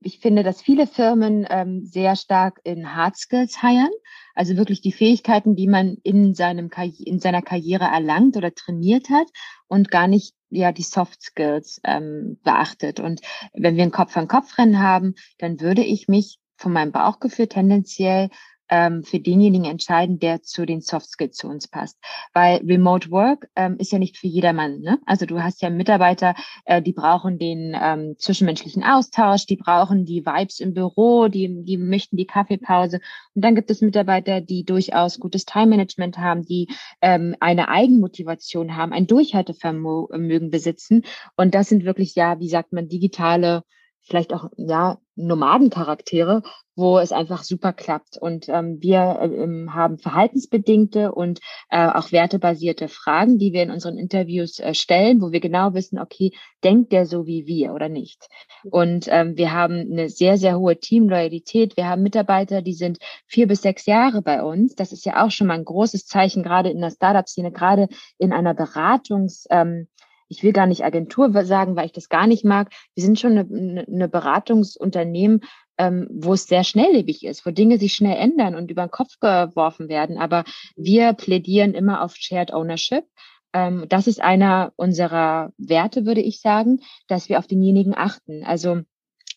ich 0.00 0.18
finde, 0.18 0.42
dass 0.42 0.60
viele 0.60 0.86
Firmen 0.86 1.46
ähm, 1.48 1.84
sehr 1.84 2.16
stark 2.16 2.60
in 2.64 2.94
Hard 2.94 3.16
Skills 3.16 3.62
heiern, 3.62 3.90
also 4.34 4.56
wirklich 4.56 4.80
die 4.80 4.92
Fähigkeiten, 4.92 5.56
die 5.56 5.68
man 5.68 5.96
in, 6.02 6.34
seinem, 6.34 6.70
in 6.98 7.18
seiner 7.18 7.42
Karriere 7.42 7.84
erlangt 7.84 8.36
oder 8.36 8.54
trainiert 8.54 9.08
hat 9.10 9.26
und 9.68 9.90
gar 9.90 10.06
nicht 10.06 10.34
ja 10.50 10.72
die 10.72 10.82
Soft 10.82 11.22
Skills 11.22 11.80
ähm, 11.84 12.38
beachtet. 12.42 13.00
Und 13.00 13.20
wenn 13.52 13.76
wir 13.76 13.82
ein 13.82 13.90
Kopf-an-Kopf-Rennen 13.90 14.80
haben, 14.80 15.14
dann 15.38 15.60
würde 15.60 15.82
ich 15.82 16.08
mich 16.08 16.38
von 16.56 16.72
meinem 16.72 16.92
Bauchgefühl 16.92 17.48
tendenziell 17.48 18.30
ähm, 18.68 19.02
für 19.04 19.20
denjenigen 19.20 19.66
entscheiden, 19.66 20.18
der 20.18 20.42
zu 20.42 20.66
den 20.66 20.80
Soft 20.80 21.08
Skills 21.08 21.36
zu 21.36 21.48
uns 21.48 21.68
passt. 21.68 21.98
Weil 22.32 22.58
Remote 22.58 23.10
Work 23.10 23.48
ähm, 23.56 23.76
ist 23.78 23.92
ja 23.92 23.98
nicht 23.98 24.16
für 24.16 24.26
jedermann. 24.26 24.80
Ne? 24.80 24.98
Also 25.06 25.26
du 25.26 25.42
hast 25.42 25.62
ja 25.62 25.70
Mitarbeiter, 25.70 26.34
äh, 26.64 26.82
die 26.82 26.92
brauchen 26.92 27.38
den 27.38 27.76
ähm, 27.80 28.14
zwischenmenschlichen 28.18 28.84
Austausch, 28.84 29.46
die 29.46 29.56
brauchen 29.56 30.04
die 30.04 30.24
Vibes 30.24 30.60
im 30.60 30.74
Büro, 30.74 31.28
die, 31.28 31.64
die 31.64 31.76
möchten 31.76 32.16
die 32.16 32.26
Kaffeepause. 32.26 33.00
Und 33.34 33.44
dann 33.44 33.54
gibt 33.54 33.70
es 33.70 33.80
Mitarbeiter, 33.80 34.40
die 34.40 34.64
durchaus 34.64 35.20
gutes 35.20 35.44
Time-Management 35.44 36.18
haben, 36.18 36.42
die 36.42 36.68
ähm, 37.00 37.36
eine 37.40 37.68
Eigenmotivation 37.68 38.76
haben, 38.76 38.92
ein 38.92 39.06
Durchhaltevermögen 39.06 40.50
besitzen. 40.50 41.02
Und 41.36 41.54
das 41.54 41.68
sind 41.68 41.84
wirklich 41.84 42.14
ja, 42.14 42.40
wie 42.40 42.48
sagt 42.48 42.72
man, 42.72 42.88
digitale 42.88 43.62
vielleicht 44.06 44.32
auch 44.32 44.50
ja 44.56 44.98
Nomadencharaktere, 45.16 46.42
wo 46.74 46.98
es 46.98 47.10
einfach 47.10 47.42
super 47.42 47.72
klappt. 47.72 48.18
Und 48.18 48.48
ähm, 48.48 48.78
wir 48.80 49.18
ähm, 49.22 49.74
haben 49.74 49.98
verhaltensbedingte 49.98 51.12
und 51.12 51.40
äh, 51.70 51.88
auch 51.88 52.12
wertebasierte 52.12 52.88
Fragen, 52.88 53.38
die 53.38 53.52
wir 53.52 53.62
in 53.62 53.70
unseren 53.70 53.96
Interviews 53.96 54.58
äh, 54.60 54.74
stellen, 54.74 55.22
wo 55.22 55.32
wir 55.32 55.40
genau 55.40 55.72
wissen, 55.72 55.98
okay, 55.98 56.32
denkt 56.62 56.92
der 56.92 57.06
so 57.06 57.26
wie 57.26 57.46
wir 57.46 57.72
oder 57.72 57.88
nicht? 57.88 58.28
Und 58.70 59.06
ähm, 59.08 59.36
wir 59.36 59.52
haben 59.52 59.88
eine 59.90 60.10
sehr, 60.10 60.36
sehr 60.36 60.58
hohe 60.58 60.78
Teamloyalität. 60.78 61.76
Wir 61.76 61.88
haben 61.88 62.02
Mitarbeiter, 62.02 62.60
die 62.60 62.74
sind 62.74 62.98
vier 63.26 63.46
bis 63.46 63.62
sechs 63.62 63.86
Jahre 63.86 64.20
bei 64.20 64.42
uns. 64.42 64.74
Das 64.74 64.92
ist 64.92 65.06
ja 65.06 65.24
auch 65.24 65.30
schon 65.30 65.46
mal 65.46 65.54
ein 65.54 65.64
großes 65.64 66.06
Zeichen, 66.06 66.42
gerade 66.42 66.68
in 66.68 66.80
der 66.80 66.90
Startup-Szene, 66.90 67.52
gerade 67.52 67.88
in 68.18 68.32
einer 68.32 68.52
Beratungs- 68.52 69.46
ähm, 69.50 69.88
ich 70.28 70.42
will 70.42 70.52
gar 70.52 70.66
nicht 70.66 70.84
Agentur 70.84 71.32
sagen, 71.44 71.76
weil 71.76 71.86
ich 71.86 71.92
das 71.92 72.08
gar 72.08 72.26
nicht 72.26 72.44
mag. 72.44 72.70
Wir 72.94 73.04
sind 73.04 73.18
schon 73.18 73.38
eine, 73.38 73.86
eine 73.86 74.08
Beratungsunternehmen, 74.08 75.42
ähm, 75.78 76.08
wo 76.10 76.32
es 76.32 76.46
sehr 76.46 76.64
schnelllebig 76.64 77.24
ist, 77.24 77.44
wo 77.46 77.50
Dinge 77.50 77.78
sich 77.78 77.94
schnell 77.94 78.16
ändern 78.16 78.54
und 78.54 78.70
über 78.70 78.86
den 78.86 78.90
Kopf 78.90 79.18
geworfen 79.20 79.88
werden. 79.88 80.18
Aber 80.18 80.44
wir 80.76 81.12
plädieren 81.12 81.74
immer 81.74 82.02
auf 82.02 82.16
Shared 82.16 82.52
Ownership. 82.52 83.04
Ähm, 83.52 83.86
das 83.88 84.06
ist 84.06 84.20
einer 84.20 84.72
unserer 84.76 85.52
Werte, 85.58 86.06
würde 86.06 86.22
ich 86.22 86.40
sagen, 86.40 86.80
dass 87.08 87.28
wir 87.28 87.38
auf 87.38 87.46
denjenigen 87.46 87.94
achten. 87.96 88.42
Also 88.44 88.80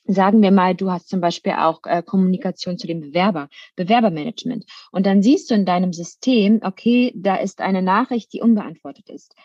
sagen 0.06 0.42
wir 0.42 0.52
mal, 0.52 0.76
du 0.76 0.90
hast 0.90 1.10
zum 1.10 1.22
Beispiel 1.22 1.54
auch 1.54 1.82
äh, 1.84 2.02
Kommunikation 2.02 2.78
zu 2.80 2.88
dem 2.88 3.02
Bewerber, 3.02 3.50
Bewerbermanagement. 3.76 4.66
Und 4.92 5.06
dann 5.06 5.22
siehst 5.22 5.52
du 5.52 5.56
in 5.56 5.66
deinem 5.66 5.94
System, 5.94 6.62
okay, 6.64 7.14
da 7.16 7.36
ist 7.36 7.62
eine 7.62 7.84
Nachricht, 7.84 8.34
die 8.34 8.42
unbeantwortet 8.42 9.10
ist 9.10 9.36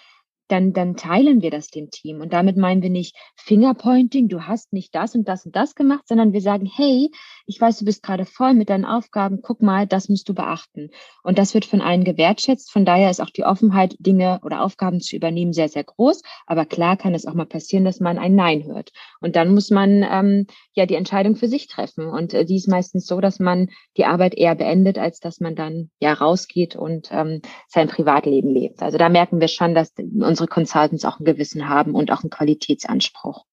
dann, 0.48 0.72
dann 0.72 0.96
teilen 0.96 1.42
wir 1.42 1.50
das 1.50 1.68
dem 1.68 1.90
Team. 1.90 2.20
Und 2.20 2.32
damit 2.32 2.56
meinen 2.56 2.82
wir 2.82 2.90
nicht 2.90 3.16
Fingerpointing, 3.36 4.28
du 4.28 4.42
hast 4.42 4.72
nicht 4.72 4.94
das 4.94 5.14
und 5.14 5.26
das 5.28 5.46
und 5.46 5.56
das 5.56 5.74
gemacht, 5.74 6.06
sondern 6.06 6.32
wir 6.32 6.40
sagen, 6.40 6.66
hey, 6.66 7.10
ich 7.46 7.60
weiß, 7.60 7.78
du 7.78 7.84
bist 7.84 8.02
gerade 8.02 8.24
voll 8.24 8.54
mit 8.54 8.70
deinen 8.70 8.84
Aufgaben, 8.84 9.40
guck 9.42 9.62
mal, 9.62 9.86
das 9.86 10.08
musst 10.08 10.28
du 10.28 10.34
beachten. 10.34 10.90
Und 11.22 11.38
das 11.38 11.54
wird 11.54 11.64
von 11.64 11.80
allen 11.80 12.04
gewertschätzt. 12.04 12.70
Von 12.72 12.84
daher 12.84 13.10
ist 13.10 13.20
auch 13.20 13.30
die 13.30 13.44
Offenheit, 13.44 13.96
Dinge 13.98 14.40
oder 14.42 14.62
Aufgaben 14.62 15.00
zu 15.00 15.16
übernehmen, 15.16 15.52
sehr, 15.52 15.68
sehr 15.68 15.84
groß. 15.84 16.22
Aber 16.46 16.66
klar 16.66 16.96
kann 16.96 17.14
es 17.14 17.26
auch 17.26 17.34
mal 17.34 17.46
passieren, 17.46 17.84
dass 17.84 18.00
man 18.00 18.18
ein 18.18 18.34
Nein 18.34 18.64
hört. 18.64 18.90
Und 19.20 19.36
dann 19.36 19.54
muss 19.54 19.70
man 19.70 20.04
ähm, 20.10 20.46
ja 20.72 20.86
die 20.86 20.94
Entscheidung 20.94 21.36
für 21.36 21.48
sich 21.48 21.68
treffen. 21.68 22.06
Und 22.06 22.34
äh, 22.34 22.44
die 22.44 22.56
ist 22.56 22.68
meistens 22.68 23.06
so, 23.06 23.20
dass 23.20 23.38
man 23.38 23.68
die 23.96 24.04
Arbeit 24.04 24.34
eher 24.34 24.54
beendet, 24.54 24.98
als 24.98 25.20
dass 25.20 25.40
man 25.40 25.54
dann 25.54 25.90
ja 26.00 26.12
rausgeht 26.12 26.76
und 26.76 27.08
ähm, 27.12 27.40
sein 27.68 27.88
Privatleben 27.88 28.50
lebt. 28.50 28.82
Also 28.82 28.98
da 28.98 29.08
merken 29.08 29.40
wir 29.40 29.48
schon, 29.48 29.74
dass 29.74 29.92
unsere 30.34 30.48
Consultants 30.48 31.04
auch 31.04 31.20
ein 31.20 31.24
Gewissen 31.24 31.68
haben 31.68 31.94
und 31.94 32.10
auch 32.10 32.24
einen 32.24 32.30
Qualitätsanspruch. 32.30 33.44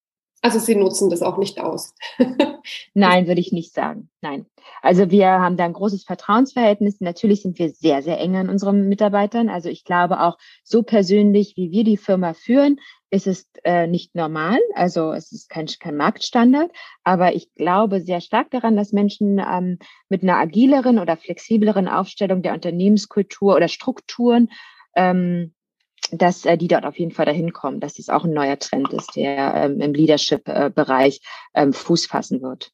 Also 0.44 0.58
Sie 0.58 0.74
nutzen 0.74 1.10
das 1.10 1.22
auch 1.22 1.38
nicht 1.38 1.60
aus. 1.60 1.94
Nein, 2.94 3.28
würde 3.28 3.40
ich 3.40 3.52
nicht 3.52 3.72
sagen. 3.72 4.10
Nein. 4.20 4.46
Also 4.82 5.12
wir 5.12 5.28
haben 5.28 5.56
da 5.56 5.64
ein 5.64 5.72
großes 5.72 6.02
Vertrauensverhältnis. 6.02 7.00
Natürlich 7.00 7.42
sind 7.42 7.60
wir 7.60 7.70
sehr, 7.70 8.02
sehr 8.02 8.18
eng 8.18 8.34
an 8.34 8.48
unseren 8.48 8.88
Mitarbeitern. 8.88 9.48
Also 9.48 9.68
ich 9.68 9.84
glaube 9.84 10.20
auch 10.20 10.38
so 10.64 10.82
persönlich, 10.82 11.56
wie 11.56 11.70
wir 11.70 11.84
die 11.84 11.96
Firma 11.96 12.34
führen, 12.34 12.80
ist 13.10 13.28
es 13.28 13.48
äh, 13.62 13.86
nicht 13.86 14.16
normal. 14.16 14.58
Also 14.74 15.12
es 15.12 15.30
ist 15.30 15.48
kein, 15.48 15.66
kein 15.78 15.96
Marktstandard. 15.96 16.72
Aber 17.04 17.36
ich 17.36 17.54
glaube 17.54 18.00
sehr 18.00 18.20
stark 18.20 18.50
daran, 18.50 18.74
dass 18.74 18.92
Menschen 18.92 19.38
ähm, 19.38 19.78
mit 20.08 20.24
einer 20.24 20.38
agileren 20.38 20.98
oder 20.98 21.16
flexibleren 21.16 21.86
Aufstellung 21.86 22.42
der 22.42 22.54
Unternehmenskultur 22.54 23.54
oder 23.54 23.68
Strukturen 23.68 24.50
ähm, 24.96 25.54
dass 26.12 26.44
äh, 26.44 26.56
die 26.56 26.68
dort 26.68 26.84
auf 26.84 26.98
jeden 26.98 27.12
Fall 27.12 27.26
dahin 27.26 27.52
kommen, 27.52 27.80
dass 27.80 27.94
dies 27.94 28.08
auch 28.08 28.24
ein 28.24 28.32
neuer 28.32 28.58
Trend 28.58 28.92
ist, 28.92 29.16
der 29.16 29.54
ähm, 29.54 29.80
im 29.80 29.94
Leadership-Bereich 29.94 31.20
ähm, 31.54 31.72
Fuß 31.72 32.06
fassen 32.06 32.42
wird. 32.42 32.70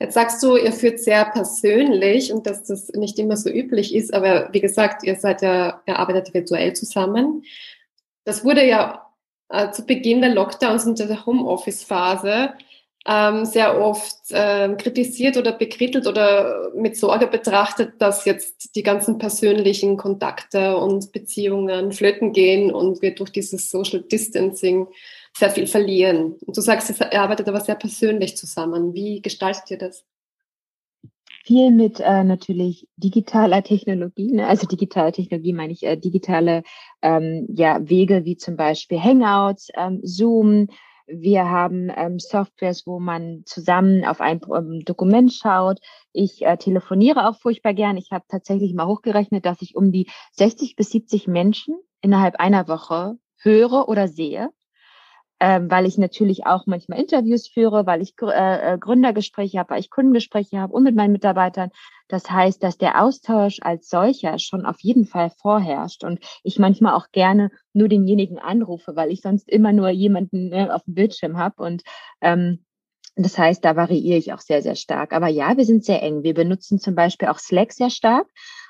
Jetzt 0.00 0.14
sagst 0.14 0.42
du, 0.42 0.56
ihr 0.56 0.72
führt 0.72 0.98
sehr 0.98 1.24
persönlich 1.26 2.32
und 2.32 2.46
dass 2.46 2.64
das 2.64 2.88
nicht 2.88 3.18
immer 3.18 3.36
so 3.36 3.48
üblich 3.48 3.94
ist, 3.94 4.12
aber 4.12 4.48
wie 4.52 4.60
gesagt, 4.60 5.04
ihr 5.04 5.16
seid 5.16 5.42
ja, 5.42 5.82
ihr 5.86 5.98
arbeitet 5.98 6.34
virtuell 6.34 6.72
zusammen. 6.72 7.44
Das 8.24 8.44
wurde 8.44 8.66
ja 8.66 9.06
äh, 9.50 9.70
zu 9.70 9.84
Beginn 9.84 10.20
der 10.20 10.34
Lockdowns 10.34 10.86
und 10.86 10.98
der 10.98 11.26
Homeoffice-Phase 11.26 12.54
ähm, 13.06 13.44
sehr 13.44 13.80
oft 13.80 14.16
ähm, 14.30 14.76
kritisiert 14.76 15.36
oder 15.36 15.52
bekrittelt 15.52 16.06
oder 16.06 16.70
mit 16.74 16.96
Sorge 16.96 17.26
betrachtet, 17.26 17.94
dass 18.00 18.24
jetzt 18.24 18.74
die 18.74 18.82
ganzen 18.82 19.18
persönlichen 19.18 19.96
Kontakte 19.96 20.76
und 20.76 21.12
Beziehungen 21.12 21.92
flöten 21.92 22.32
gehen 22.32 22.72
und 22.72 23.00
wir 23.00 23.14
durch 23.14 23.30
dieses 23.30 23.70
Social 23.70 24.02
Distancing 24.02 24.88
sehr 25.36 25.50
viel 25.50 25.66
verlieren. 25.66 26.34
Und 26.44 26.56
du 26.56 26.60
sagst, 26.60 26.90
ihr 27.00 27.20
arbeitet 27.20 27.48
aber 27.48 27.60
sehr 27.60 27.76
persönlich 27.76 28.36
zusammen. 28.36 28.92
Wie 28.92 29.22
gestaltet 29.22 29.70
ihr 29.70 29.78
das? 29.78 30.04
Viel 31.44 31.70
mit 31.70 31.98
äh, 32.00 32.24
natürlich 32.24 32.88
digitaler 32.96 33.62
Technologie, 33.62 34.32
ne? 34.32 34.46
also 34.46 34.66
digitale 34.66 35.12
Technologie 35.12 35.54
meine 35.54 35.72
ich 35.72 35.82
äh, 35.82 35.96
digitale 35.96 36.62
ähm, 37.00 37.46
ja, 37.54 37.78
Wege 37.88 38.26
wie 38.26 38.36
zum 38.36 38.56
Beispiel 38.56 39.02
Hangouts, 39.02 39.68
ähm, 39.74 40.00
Zoom, 40.02 40.68
wir 41.08 41.48
haben 41.48 41.90
ähm, 41.94 42.18
Softwares, 42.18 42.86
wo 42.86 43.00
man 43.00 43.42
zusammen 43.46 44.04
auf 44.04 44.20
ein 44.20 44.40
ähm, 44.54 44.82
Dokument 44.84 45.32
schaut. 45.32 45.80
Ich 46.12 46.44
äh, 46.44 46.56
telefoniere 46.56 47.28
auch 47.28 47.38
furchtbar 47.40 47.74
gern. 47.74 47.96
Ich 47.96 48.10
habe 48.12 48.24
tatsächlich 48.28 48.74
mal 48.74 48.86
hochgerechnet, 48.86 49.44
dass 49.44 49.62
ich 49.62 49.74
um 49.74 49.90
die 49.90 50.08
60 50.32 50.76
bis 50.76 50.90
70 50.90 51.26
Menschen 51.26 51.76
innerhalb 52.00 52.36
einer 52.36 52.68
Woche 52.68 53.18
höre 53.40 53.88
oder 53.88 54.08
sehe 54.08 54.50
ähm, 55.40 55.70
weil 55.70 55.86
ich 55.86 55.98
natürlich 55.98 56.46
auch 56.46 56.66
manchmal 56.66 56.98
Interviews 56.98 57.46
führe, 57.46 57.86
weil 57.86 58.02
ich 58.02 58.14
äh, 58.20 58.74
äh, 58.74 58.78
Gründergespräche 58.78 59.58
habe, 59.58 59.70
weil 59.70 59.80
ich 59.80 59.90
Kundengespräche 59.90 60.58
habe 60.58 60.72
und 60.72 60.82
mit 60.82 60.96
meinen 60.96 61.12
Mitarbeitern. 61.12 61.70
Das 62.08 62.30
heißt, 62.30 62.62
dass 62.62 62.78
der 62.78 63.02
Austausch 63.02 63.58
als 63.60 63.88
solcher 63.88 64.38
schon 64.38 64.66
auf 64.66 64.80
jeden 64.80 65.06
Fall 65.06 65.30
vorherrscht 65.30 66.02
und 66.02 66.18
ich 66.42 66.58
manchmal 66.58 66.94
auch 66.94 67.10
gerne 67.12 67.50
nur 67.72 67.88
denjenigen 67.88 68.38
anrufe, 68.38 68.96
weil 68.96 69.12
ich 69.12 69.20
sonst 69.20 69.48
immer 69.48 69.72
nur 69.72 69.90
jemanden 69.90 70.48
ne, 70.48 70.74
auf 70.74 70.82
dem 70.84 70.94
Bildschirm 70.94 71.38
habe 71.38 71.62
und 71.62 71.82
ähm, 72.20 72.64
das 73.14 73.36
heißt, 73.36 73.64
da 73.64 73.74
variiere 73.74 74.16
ich 74.16 74.32
auch 74.32 74.38
sehr, 74.40 74.62
sehr 74.62 74.76
stark. 74.76 75.12
Aber 75.12 75.26
ja, 75.26 75.56
wir 75.56 75.64
sind 75.64 75.84
sehr 75.84 76.04
eng. 76.04 76.22
Wir 76.22 76.34
benutzen 76.34 76.78
zum 76.78 76.94
Beispiel 76.94 77.26
auch 77.26 77.40
Slack 77.40 77.72
sehr 77.72 77.90
stark. 77.90 78.28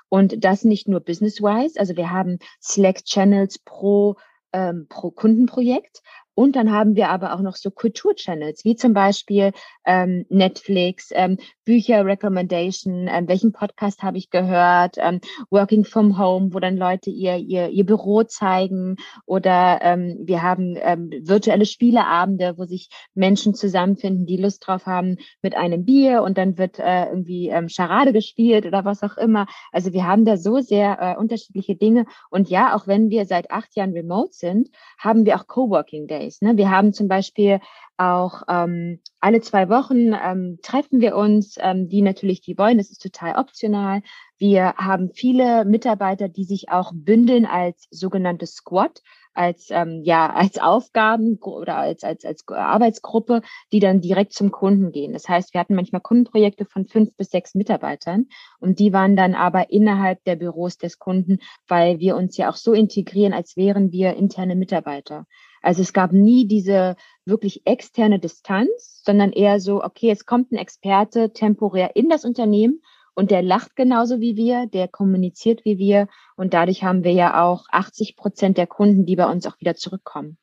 Und 0.09 0.43
das 0.43 0.65
nicht 0.65 0.89
nur 0.89 1.01
business-wise. 1.01 1.79
Also 1.79 1.97
wir 1.97 2.11
haben 2.11 2.39
Slack-Channels 2.63 3.59
pro 3.59 4.17
ähm, 4.53 4.87
pro 4.89 5.11
Kundenprojekt, 5.11 6.03
und 6.39 6.55
dann 6.55 6.71
haben 6.71 6.95
wir 6.95 7.09
aber 7.09 7.35
auch 7.35 7.41
noch 7.41 7.57
so 7.57 7.69
Kulturchannels, 7.69 8.65
wie 8.65 8.77
zum 8.77 8.95
Beispiel 8.95 9.51
ähm, 9.85 10.25
Netflix, 10.29 11.09
ähm, 11.13 11.37
Bücher 11.65 12.07
Recommendation, 12.07 13.09
ähm, 13.11 13.27
welchen 13.27 13.51
Podcast 13.51 14.05
habe 14.05 14.19
ich 14.19 14.31
gehört, 14.31 14.99
ähm, 14.99 15.21
Working 15.51 15.85
from 15.85 16.17
Home, 16.17 16.55
wo 16.55 16.61
dann 16.61 16.77
Leute 16.77 17.11
ihr, 17.11 17.39
ihr, 17.39 17.71
ihr 17.71 17.85
Büro 17.85 18.23
zeigen 18.23 18.99
oder 19.27 19.81
ähm, 19.83 20.17
wir 20.23 20.43
haben 20.43 20.77
ähm, 20.81 21.11
virtuelle 21.25 21.67
Spieleabende, 21.67 22.55
wo 22.57 22.67
sich 22.67 22.89
Menschen 23.15 23.55
zusammenfinden, 23.55 24.25
die 24.25 24.37
Lust 24.37 24.65
drauf 24.65 24.87
haben 24.87 25.17
mit 25.43 25.57
einem 25.57 25.85
Bier 25.85 26.23
und 26.23 26.39
dann 26.39 26.57
wird 26.57 26.79
äh, 26.79 27.07
irgendwie 27.07 27.49
ähm, 27.49 27.69
Charade 27.69 28.13
gespielt 28.13 28.65
oder 28.65 28.85
was 28.85 29.03
auch 29.03 29.17
immer. 29.17 29.49
Also 29.73 29.93
wir 29.93 30.07
haben 30.07 30.25
da 30.25 30.37
so 30.37 30.61
sehr 30.61 30.99
äh, 31.01 31.19
unterschiedliche 31.19 31.75
Dinge 31.75 32.07
und 32.31 32.49
ja, 32.49 32.77
auch 32.77 32.87
wenn 32.87 33.11
wir 33.11 33.27
seit 33.27 33.51
acht 33.51 33.75
Jahren 33.75 33.93
remote 33.93 34.33
sind, 34.33 34.69
haben 34.99 35.27
wir 35.27 35.35
auch 35.35 35.49
Coworking 35.49 36.07
Days. 36.07 36.28
Days. 36.29 36.43
Ne? 36.43 36.57
Wir 36.57 36.71
haben 36.71 36.93
zum 36.93 37.09
Beispiel 37.09 37.61
auch 37.97 38.43
ähm, 38.49 39.01
alle 39.21 39.41
zwei 39.41 39.69
Wochen 39.69 40.13
ähm, 40.13 40.59
treffen 40.63 41.01
wir 41.01 41.17
uns, 41.17 41.57
ähm, 41.59 41.89
die 41.89 42.03
natürlich 42.03 42.41
die 42.41 42.57
wollen. 42.57 42.79
Das 42.79 42.91
ist 42.91 43.03
total 43.03 43.37
optional. 43.37 44.03
Wir 44.37 44.75
haben 44.77 45.11
viele 45.13 45.65
Mitarbeiter, 45.65 46.29
die 46.29 46.45
sich 46.45 46.69
auch 46.71 46.93
bündeln 46.95 47.45
als 47.45 47.89
sogenannte 47.91 48.47
Squad, 48.47 49.03
als 49.35 49.69
ähm, 49.71 50.03
ja 50.05 50.33
als 50.33 50.59
Aufgaben 50.59 51.39
oder 51.43 51.77
als 51.77 52.05
als 52.05 52.25
als 52.25 52.47
Arbeitsgruppe, 52.47 53.43
die 53.73 53.81
dann 53.81 54.01
direkt 54.01 54.33
zum 54.33 54.53
Kunden 54.53 54.93
gehen. 54.93 55.13
Das 55.13 55.29
heißt, 55.29 55.53
wir 55.55 55.61
hatten 55.61 55.75
manchmal 55.75 56.01
Kundenprojekte 56.01 56.67
von 56.67 56.87
fünf 56.87 57.17
bis 57.17 57.31
sechs 57.31 57.57
Mitarbeitern 57.57 58.27
und 58.61 58.79
die 58.79 58.93
waren 58.93 59.17
dann 59.17 59.35
aber 59.35 59.71
innerhalb 59.71 60.23
der 60.23 60.37
Büros 60.37 60.79
des 60.79 61.01
Kunden, 61.01 61.39
weil 61.67 61.99
wir 61.99 62.17
uns 62.17 62.37
ja 62.37 62.49
auch 62.49 62.57
so 62.57 62.73
integrieren, 62.75 63.33
als 63.33 63.57
wären 63.57 63.91
wir 63.91 64.15
interne 64.15 64.55
Mitarbeiter. 64.55 65.27
Also 65.63 65.83
es 65.83 65.93
gab 65.93 66.13
nie 66.13 66.47
diese 66.47 66.97
wirklich 67.25 67.63
externe 67.67 68.19
Distanz, 68.19 69.03
sondern 69.05 69.33
eher 69.33 69.61
so, 69.61 69.83
okay, 69.83 70.11
es 70.11 70.27
kommt 70.27 70.53
ein 70.53 70.57
Experte 70.57 71.33
temporär 71.33 71.97
in 71.97 72.09
das 72.09 72.25
Unternehmen 72.25 72.83
und 73.15 73.31
der 73.31 73.43
lacht 73.43 73.75
genauso 73.77 74.21
wie 74.21 74.37
wir, 74.37 74.67
der 74.67 74.89
kommuniziert 74.89 75.65
wie 75.65 75.79
wir 75.79 76.09
und 76.37 76.55
dadurch 76.55 76.85
haben 76.85 77.05
wir 77.05 77.13
ja 77.13 77.45
auch 77.45 77.67
80 77.71 78.17
Prozent 78.17 78.59
der 78.59 78.67
Kunden, 78.67 79.07
die 79.07 79.17
bei 79.17 79.31
uns 79.31 79.47
auch 79.47 79.59
wieder 79.61 79.75
zurückkommen. 79.75 80.39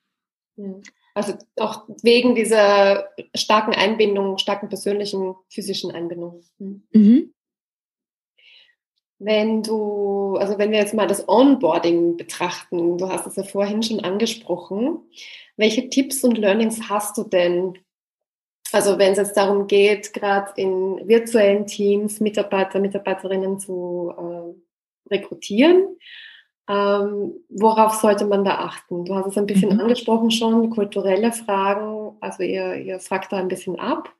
Also 1.13 1.35
auch 1.57 1.87
wegen 2.03 2.35
dieser 2.35 3.09
starken 3.33 3.73
Einbindung, 3.73 4.37
starken 4.37 4.67
persönlichen, 4.67 5.35
physischen 5.49 5.91
Einbindung. 5.91 6.41
Mhm. 6.59 7.33
Wenn 9.19 9.63
du, 9.63 10.35
also 10.37 10.57
wenn 10.57 10.71
wir 10.71 10.79
jetzt 10.79 10.93
mal 10.93 11.07
das 11.07 11.27
Onboarding 11.27 12.17
betrachten, 12.17 12.97
du 12.97 13.07
hast 13.09 13.25
es 13.27 13.37
ja 13.37 13.43
vorhin 13.43 13.81
schon 13.81 14.01
angesprochen, 14.01 14.99
welche 15.57 15.89
Tipps 15.89 16.23
und 16.23 16.37
Learnings 16.37 16.89
hast 16.89 17.17
du 17.17 17.23
denn 17.23 17.77
Also 18.71 18.97
wenn 18.97 19.13
es 19.13 19.17
jetzt 19.17 19.37
darum 19.37 19.67
geht, 19.67 20.11
gerade 20.13 20.51
in 20.57 21.07
virtuellen 21.07 21.65
Teams 21.65 22.19
Mitarbeiter, 22.19 22.79
Mitarbeiterinnen 22.79 23.59
zu 23.59 24.13
äh, 24.17 25.13
rekrutieren, 25.13 25.97
ähm, 26.67 27.35
worauf 27.49 27.93
sollte 27.93 28.25
man 28.25 28.43
da 28.43 28.55
achten? 28.57 29.05
Du 29.05 29.15
hast 29.15 29.27
es 29.27 29.37
ein 29.37 29.45
bisschen 29.45 29.73
mhm. 29.75 29.81
angesprochen 29.81 30.31
schon, 30.31 30.71
kulturelle 30.71 31.31
Fragen, 31.31 32.17
also 32.21 32.43
ihr, 32.43 32.75
ihr 32.75 32.99
fragt 32.99 33.31
da 33.31 33.37
ein 33.37 33.47
bisschen 33.47 33.79
ab. 33.79 34.13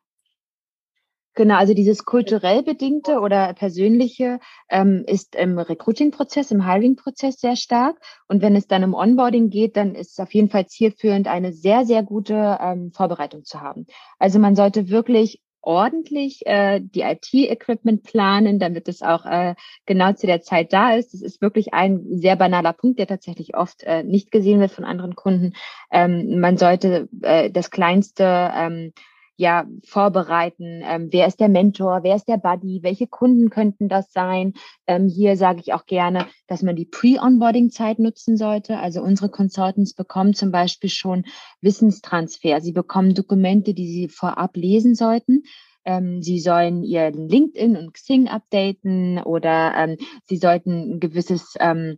Genau, 1.36 1.56
also 1.56 1.74
dieses 1.74 2.06
kulturell 2.06 2.63
bedingte 2.63 3.19
oder 3.19 3.54
persönliche 3.54 4.39
ähm, 4.69 5.04
ist 5.06 5.36
im 5.36 5.60
Recruiting-Prozess, 5.60 6.50
im 6.52 6.65
Hiring-Prozess 6.65 7.41
sehr 7.41 7.58
stark. 7.58 7.98
Und 8.30 8.41
wenn 8.41 8.56
es 8.56 8.67
dann 8.67 8.86
um 8.86 8.93
Onboarding 8.93 9.50
geht, 9.50 9.76
dann 9.76 9.95
ist 9.95 10.13
es 10.13 10.19
auf 10.19 10.34
jeden 10.34 10.50
Fall 10.50 10.67
zielführend, 10.67 11.28
eine 11.28 11.52
sehr, 11.52 11.86
sehr 11.86 12.04
gute 12.04 12.58
ähm, 12.62 12.93
Vorbereitung 12.93 13.43
zu 13.43 13.60
haben. 13.60 13.86
Also 14.17 14.39
man 14.39 14.56
sollte 14.56 14.89
wirklich 14.89 15.41
ordentlich 15.62 16.45
äh, 16.45 16.80
die 16.80 17.02
IT-Equipment 17.02 18.04
planen, 18.04 18.58
damit 18.58 18.88
es 18.88 19.02
auch 19.02 19.26
äh, 19.26 19.56
genau 19.86 20.13
zu 20.13 20.28
der 20.28 20.41
Zeit 20.41 20.71
da 20.71 20.93
ist. 20.93 21.13
Das 21.13 21.21
ist 21.21 21.41
wirklich 21.41 21.74
ein 21.74 22.02
sehr 22.17 22.38
banaler 22.38 22.74
Punkt, 22.74 22.98
der 22.98 23.08
tatsächlich 23.08 23.58
oft 23.58 23.84
äh, 23.84 24.04
nicht 24.04 24.32
gesehen 24.32 24.62
wird 24.62 24.71
von 24.71 24.86
anderen 24.86 25.15
Kunden. 25.15 25.54
Ähm, 25.91 26.39
man 26.39 26.58
sollte 26.58 27.10
äh, 27.24 27.52
das 27.52 27.71
kleinste 27.71 28.24
ähm, 28.56 28.93
ja 29.38 29.65
vorbereiten. 29.84 30.82
Ähm, 30.84 31.10
wer 31.12 31.28
ist 31.28 31.39
der 31.39 31.50
Mentor? 31.50 32.04
Wer 32.04 32.15
ist 32.15 32.28
der 32.28 32.38
Buddy? 32.38 32.82
Welche 32.84 33.08
Kunden 33.08 33.50
könnten 33.50 33.89
das 33.89 34.12
sein? 34.12 34.54
Ähm, 34.88 35.08
hier 35.08 35.38
sage 35.38 35.60
ich 35.60 35.74
auch 35.74 35.86
gerne, 35.86 36.26
dass 36.48 36.62
man 36.62 36.76
die 36.76 36.86
Pre-Onboarding-Zeit 36.86 38.00
nutzen 38.00 38.38
sollte. 38.38 38.80
Also 38.80 39.02
unsere 39.02 39.30
Consultants 39.30 39.93
bekommen 39.93 40.34
zum 40.34 40.52
Beispiel 40.52 40.89
schon 40.89 41.26
Wissenstransfer. 41.62 42.62
Sie 42.62 42.71
bekommen 42.71 43.13
Dokumente, 43.13 43.74
die 43.74 43.88
sie 43.88 44.08
vorab 44.08 44.56
lesen 44.56 44.95
sollten. 44.95 45.43
Ähm, 45.86 46.21
sie 46.21 46.39
sollen 46.39 46.84
ihr 46.84 47.12
LinkedIn 47.12 47.78
und 47.78 47.93
Xing 47.93 48.28
updaten 48.28 49.19
oder 49.19 49.74
ähm, 49.78 49.98
sie 50.24 50.38
sollten 50.38 50.95
ein 50.95 51.00
gewisses 51.00 51.54
ähm, 51.60 51.98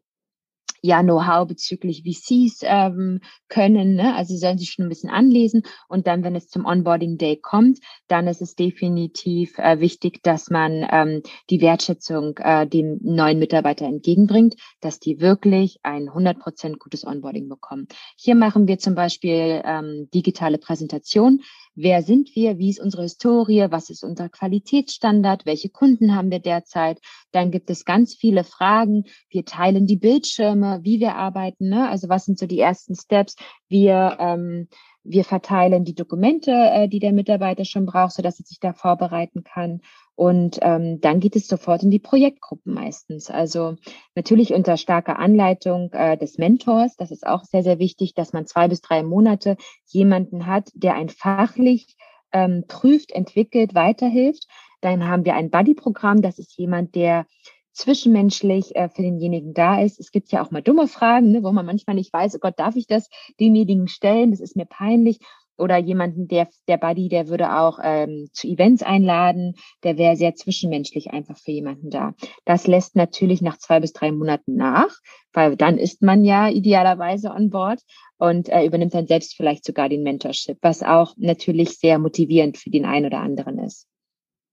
ja 0.82 1.02
Know-how 1.02 1.48
bezüglich 1.48 2.04
VCs 2.04 2.62
ähm, 2.64 3.20
können. 3.50 3.96
Ne? 3.96 4.16
Also 4.16 4.34
sie 4.34 4.40
sollen 4.40 4.58
sich 4.58 4.72
schon 4.72 4.86
ein 4.86 4.90
bisschen 4.90 5.10
anlesen 5.10 5.64
und 5.88 6.08
dann, 6.08 6.24
wenn 6.24 6.36
es 6.36 6.50
zum 6.50 6.66
Onboarding 6.66 7.18
Day 7.18 7.38
kommt, 7.38 7.80
dann 8.08 8.28
ist 8.28 8.42
es 8.42 8.56
definitiv 8.56 9.58
äh, 9.58 9.80
wichtig, 9.80 10.22
dass 10.24 10.50
man 10.50 10.86
ähm, 10.92 11.22
die 11.50 11.62
Wertschätzung 11.62 12.38
äh, 12.38 12.68
dem 12.68 13.00
neuen 13.02 13.40
Mitarbeiter 13.40 13.86
entgegenbringt, 13.86 14.56
dass 14.82 15.00
die 15.00 15.20
wirklich 15.20 15.80
ein 15.84 16.10
100% 16.10 16.78
gutes 16.78 17.06
Onboarding 17.06 17.50
bekommen. 17.50 17.88
Hier 18.16 18.36
machen 18.36 18.68
wir 18.68 18.78
zum 18.78 18.96
Beispiel 18.96 19.62
ähm, 19.66 20.10
digitale 20.14 20.58
Präsentation. 20.58 21.42
Wer 21.80 22.02
sind 22.02 22.36
wir? 22.36 22.58
Wie 22.58 22.72
ist 22.72 22.80
unsere 22.80 23.04
Historie? 23.04 23.68
Was 23.70 23.92
ist 23.92 24.04
unser 24.04 24.30
Qualitätsstandard? 24.30 25.46
Welche 25.46 25.70
Kunden 25.70 26.16
haben 26.16 26.32
wir 26.32 26.40
derzeit? 26.40 27.00
Dann 27.32 27.52
gibt 27.52 27.70
es 27.70 27.86
ganz 27.86 28.16
viele 28.16 28.44
Fragen. 28.44 29.04
Wir 29.30 29.46
teilen 29.46 29.86
die 29.86 29.96
Bildschirme, 29.96 30.80
wie 30.82 31.00
wir 31.00 31.14
arbeiten. 31.14 31.70
Ne? 31.70 31.88
Also 31.88 32.10
was 32.10 32.26
sind 32.26 32.40
so 32.40 32.48
die 32.48 32.60
ersten 32.60 32.96
Steps? 32.96 33.36
Wir 33.70 34.18
ähm, 34.20 34.70
wir 35.04 35.24
verteilen 35.24 35.86
die 35.86 35.96
Dokumente, 35.96 36.52
äh, 36.52 36.90
die 36.90 37.00
der 37.00 37.14
Mitarbeiter 37.14 37.64
schon 37.64 37.86
braucht, 37.86 38.14
so 38.14 38.22
dass 38.24 38.40
er 38.40 38.46
sich 38.46 38.60
da 38.60 38.74
vorbereiten 38.74 39.44
kann. 39.44 39.82
Und 40.18 40.58
ähm, 40.64 41.00
dann 41.00 41.20
geht 41.20 41.36
es 41.36 41.48
sofort 41.48 41.84
in 41.84 41.92
die 41.92 42.00
Projektgruppen 42.00 42.74
meistens. 42.74 43.30
Also 43.30 43.76
natürlich 44.16 44.52
unter 44.52 44.76
starker 44.76 45.20
Anleitung 45.20 45.92
äh, 45.94 46.18
des 46.18 46.40
Mentors. 46.40 46.96
Das 46.96 47.12
ist 47.12 47.26
auch 47.26 47.44
sehr, 47.44 47.62
sehr 47.62 47.78
wichtig, 47.78 48.16
dass 48.16 48.34
man 48.34 48.48
zwei 48.48 48.68
bis 48.68 48.82
drei 48.82 49.04
Monate 49.04 49.58
jemanden 49.86 50.48
hat, 50.48 50.72
der 50.74 50.96
ein 50.96 51.10
fachlich 51.10 51.96
ähm, 52.34 52.64
prüft, 52.68 53.12
entwickelt, 53.12 53.76
weiterhilft. 53.76 54.48
Dann 54.82 55.08
haben 55.08 55.24
wir 55.24 55.36
ein 55.36 55.52
Buddy-Programm. 55.52 56.24
Das 56.24 56.40
ist 56.40 56.58
jemand, 56.58 56.96
der 56.96 57.28
zwischenmenschlich 57.74 58.76
äh, 58.76 58.90
für 58.90 59.04
denjenigen 59.04 59.54
da 59.54 59.80
ist. 59.80 60.00
Es 60.00 60.12
gibt 60.12 60.32
ja 60.32 60.44
auch 60.44 60.50
mal 60.50 60.64
dumme 60.64 60.88
Fragen, 60.88 61.32
ne, 61.32 61.44
wo 61.44 61.52
man 61.52 61.68
manchmal 61.68 61.96
nicht 61.96 62.12
weiß, 62.12 62.34
oh 62.34 62.40
Gott, 62.40 62.58
darf 62.58 62.76
ich 62.76 62.88
das 62.88 63.08
demjenigen 63.40 63.88
stellen? 63.88 64.32
Das 64.32 64.40
ist 64.40 64.56
mir 64.56 64.66
peinlich. 64.66 65.20
Oder 65.58 65.78
jemanden, 65.78 66.28
der, 66.28 66.48
der 66.68 66.78
Buddy, 66.78 67.10
der 67.10 67.28
würde 67.28 67.58
auch 67.58 67.80
ähm, 67.82 68.28
zu 68.32 68.48
Events 68.48 68.84
einladen, 68.84 69.56
der 69.84 69.98
wäre 69.98 70.16
sehr 70.16 70.36
zwischenmenschlich 70.36 71.12
einfach 71.12 71.38
für 71.38 71.52
jemanden 71.52 71.90
da. 71.90 72.14
Das 72.46 72.68
lässt 72.68 72.96
natürlich 72.96 73.42
nach 73.42 73.58
zwei 73.58 73.80
bis 73.80 73.94
drei 73.94 74.12
Monaten 74.12 74.56
nach, 74.56 74.96
weil 75.34 75.56
dann 75.56 75.78
ist 75.78 76.02
man 76.02 76.24
ja 76.24 76.50
idealerweise 76.50 77.32
on 77.32 77.50
board 77.50 77.82
und 78.18 78.50
äh, 78.50 78.66
übernimmt 78.66 78.94
dann 78.94 79.08
selbst 79.08 79.36
vielleicht 79.36 79.66
sogar 79.66 79.90
den 79.90 80.04
Mentorship, 80.04 80.58
was 80.62 80.84
auch 80.84 81.14
natürlich 81.18 81.78
sehr 81.78 82.00
motivierend 82.00 82.58
für 82.58 82.70
den 82.70 82.86
einen 82.86 83.08
oder 83.08 83.20
anderen 83.20 83.60
ist. 83.60 83.88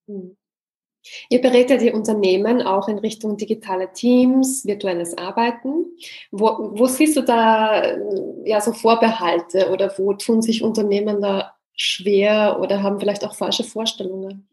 Mhm. 0.06 0.36
Ihr 1.28 1.40
berät 1.40 1.70
die 1.70 1.92
Unternehmen 1.92 2.62
auch 2.62 2.88
in 2.88 2.98
Richtung 2.98 3.36
digitale 3.36 3.92
Teams, 3.92 4.64
virtuelles 4.64 5.16
Arbeiten. 5.16 5.86
Wo, 6.30 6.72
wo 6.72 6.86
siehst 6.86 7.16
du 7.16 7.22
da 7.22 7.82
äh, 7.82 7.98
ja 8.44 8.60
so 8.60 8.72
Vorbehalte 8.72 9.70
oder 9.70 9.92
wo 9.98 10.14
tun 10.14 10.42
sich 10.42 10.62
Unternehmen 10.62 11.20
da 11.20 11.54
schwer 11.76 12.58
oder 12.60 12.82
haben 12.82 13.00
vielleicht 13.00 13.24
auch 13.24 13.34
falsche 13.34 13.64
Vorstellungen? 13.64 14.48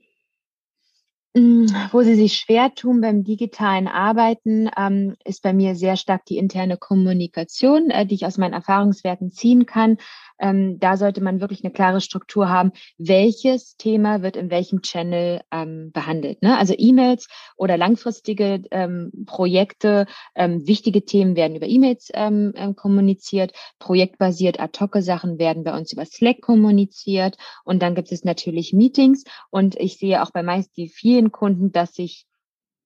Mm, 1.33 1.67
wo 1.91 2.01
sie 2.01 2.15
sich 2.15 2.33
schwer 2.37 2.75
tun 2.75 2.99
beim 2.99 3.23
digitalen 3.23 3.87
Arbeiten, 3.87 4.69
ähm, 4.77 5.15
ist 5.23 5.41
bei 5.41 5.53
mir 5.53 5.75
sehr 5.75 5.95
stark 5.95 6.25
die 6.25 6.37
interne 6.37 6.75
Kommunikation, 6.75 7.89
äh, 7.89 8.05
die 8.05 8.15
ich 8.15 8.25
aus 8.25 8.37
meinen 8.37 8.51
Erfahrungswerten 8.51 9.31
ziehen 9.31 9.65
kann. 9.65 9.97
Ähm, 10.41 10.79
da 10.79 10.97
sollte 10.97 11.21
man 11.21 11.39
wirklich 11.39 11.63
eine 11.63 11.71
klare 11.71 12.01
Struktur 12.01 12.49
haben, 12.49 12.71
welches 12.97 13.77
Thema 13.77 14.23
wird 14.23 14.35
in 14.35 14.49
welchem 14.49 14.81
Channel 14.81 15.41
ähm, 15.51 15.91
behandelt. 15.93 16.41
Ne? 16.41 16.57
Also 16.57 16.73
E-Mails 16.75 17.29
oder 17.55 17.77
langfristige 17.77 18.63
ähm, 18.71 19.11
Projekte, 19.27 20.07
ähm, 20.35 20.67
wichtige 20.67 21.05
Themen 21.05 21.35
werden 21.35 21.55
über 21.55 21.67
E-Mails 21.67 22.09
ähm, 22.13 22.53
ähm, 22.55 22.75
kommuniziert, 22.75 23.53
projektbasiert 23.77 24.59
ad-hoc-Sachen 24.59 25.37
werden 25.37 25.63
bei 25.63 25.77
uns 25.77 25.93
über 25.93 26.05
Slack 26.05 26.41
kommuniziert 26.41 27.37
und 27.63 27.81
dann 27.81 27.93
gibt 27.93 28.11
es 28.11 28.23
natürlich 28.23 28.73
Meetings 28.73 29.23
und 29.51 29.75
ich 29.75 29.97
sehe 29.97 30.23
auch 30.23 30.31
bei 30.31 30.41
meist 30.41 30.75
die 30.75 30.89
vielen 30.89 31.20
Kunden, 31.29 31.71
dass 31.71 31.93
sich 31.93 32.25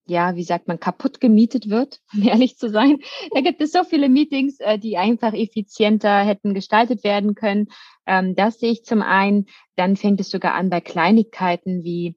ja, 0.07 0.35
wie 0.35 0.43
sagt 0.43 0.67
man, 0.67 0.79
kaputt 0.79 1.19
gemietet 1.19 1.69
wird, 1.69 1.99
um 2.13 2.23
ehrlich 2.23 2.57
zu 2.57 2.69
sein. 2.69 2.99
Da 3.33 3.41
gibt 3.41 3.61
es 3.61 3.71
so 3.71 3.83
viele 3.83 4.09
Meetings, 4.09 4.59
äh, 4.59 4.77
die 4.77 4.97
einfach 4.97 5.33
effizienter 5.33 6.19
hätten 6.19 6.53
gestaltet 6.53 7.03
werden 7.03 7.35
können. 7.35 7.67
Ähm, 8.05 8.35
das 8.35 8.59
sehe 8.59 8.71
ich 8.71 8.83
zum 8.83 9.01
einen. 9.01 9.47
Dann 9.75 9.95
fängt 9.95 10.19
es 10.19 10.29
sogar 10.29 10.53
an 10.53 10.69
bei 10.69 10.81
Kleinigkeiten 10.81 11.83
wie 11.83 12.15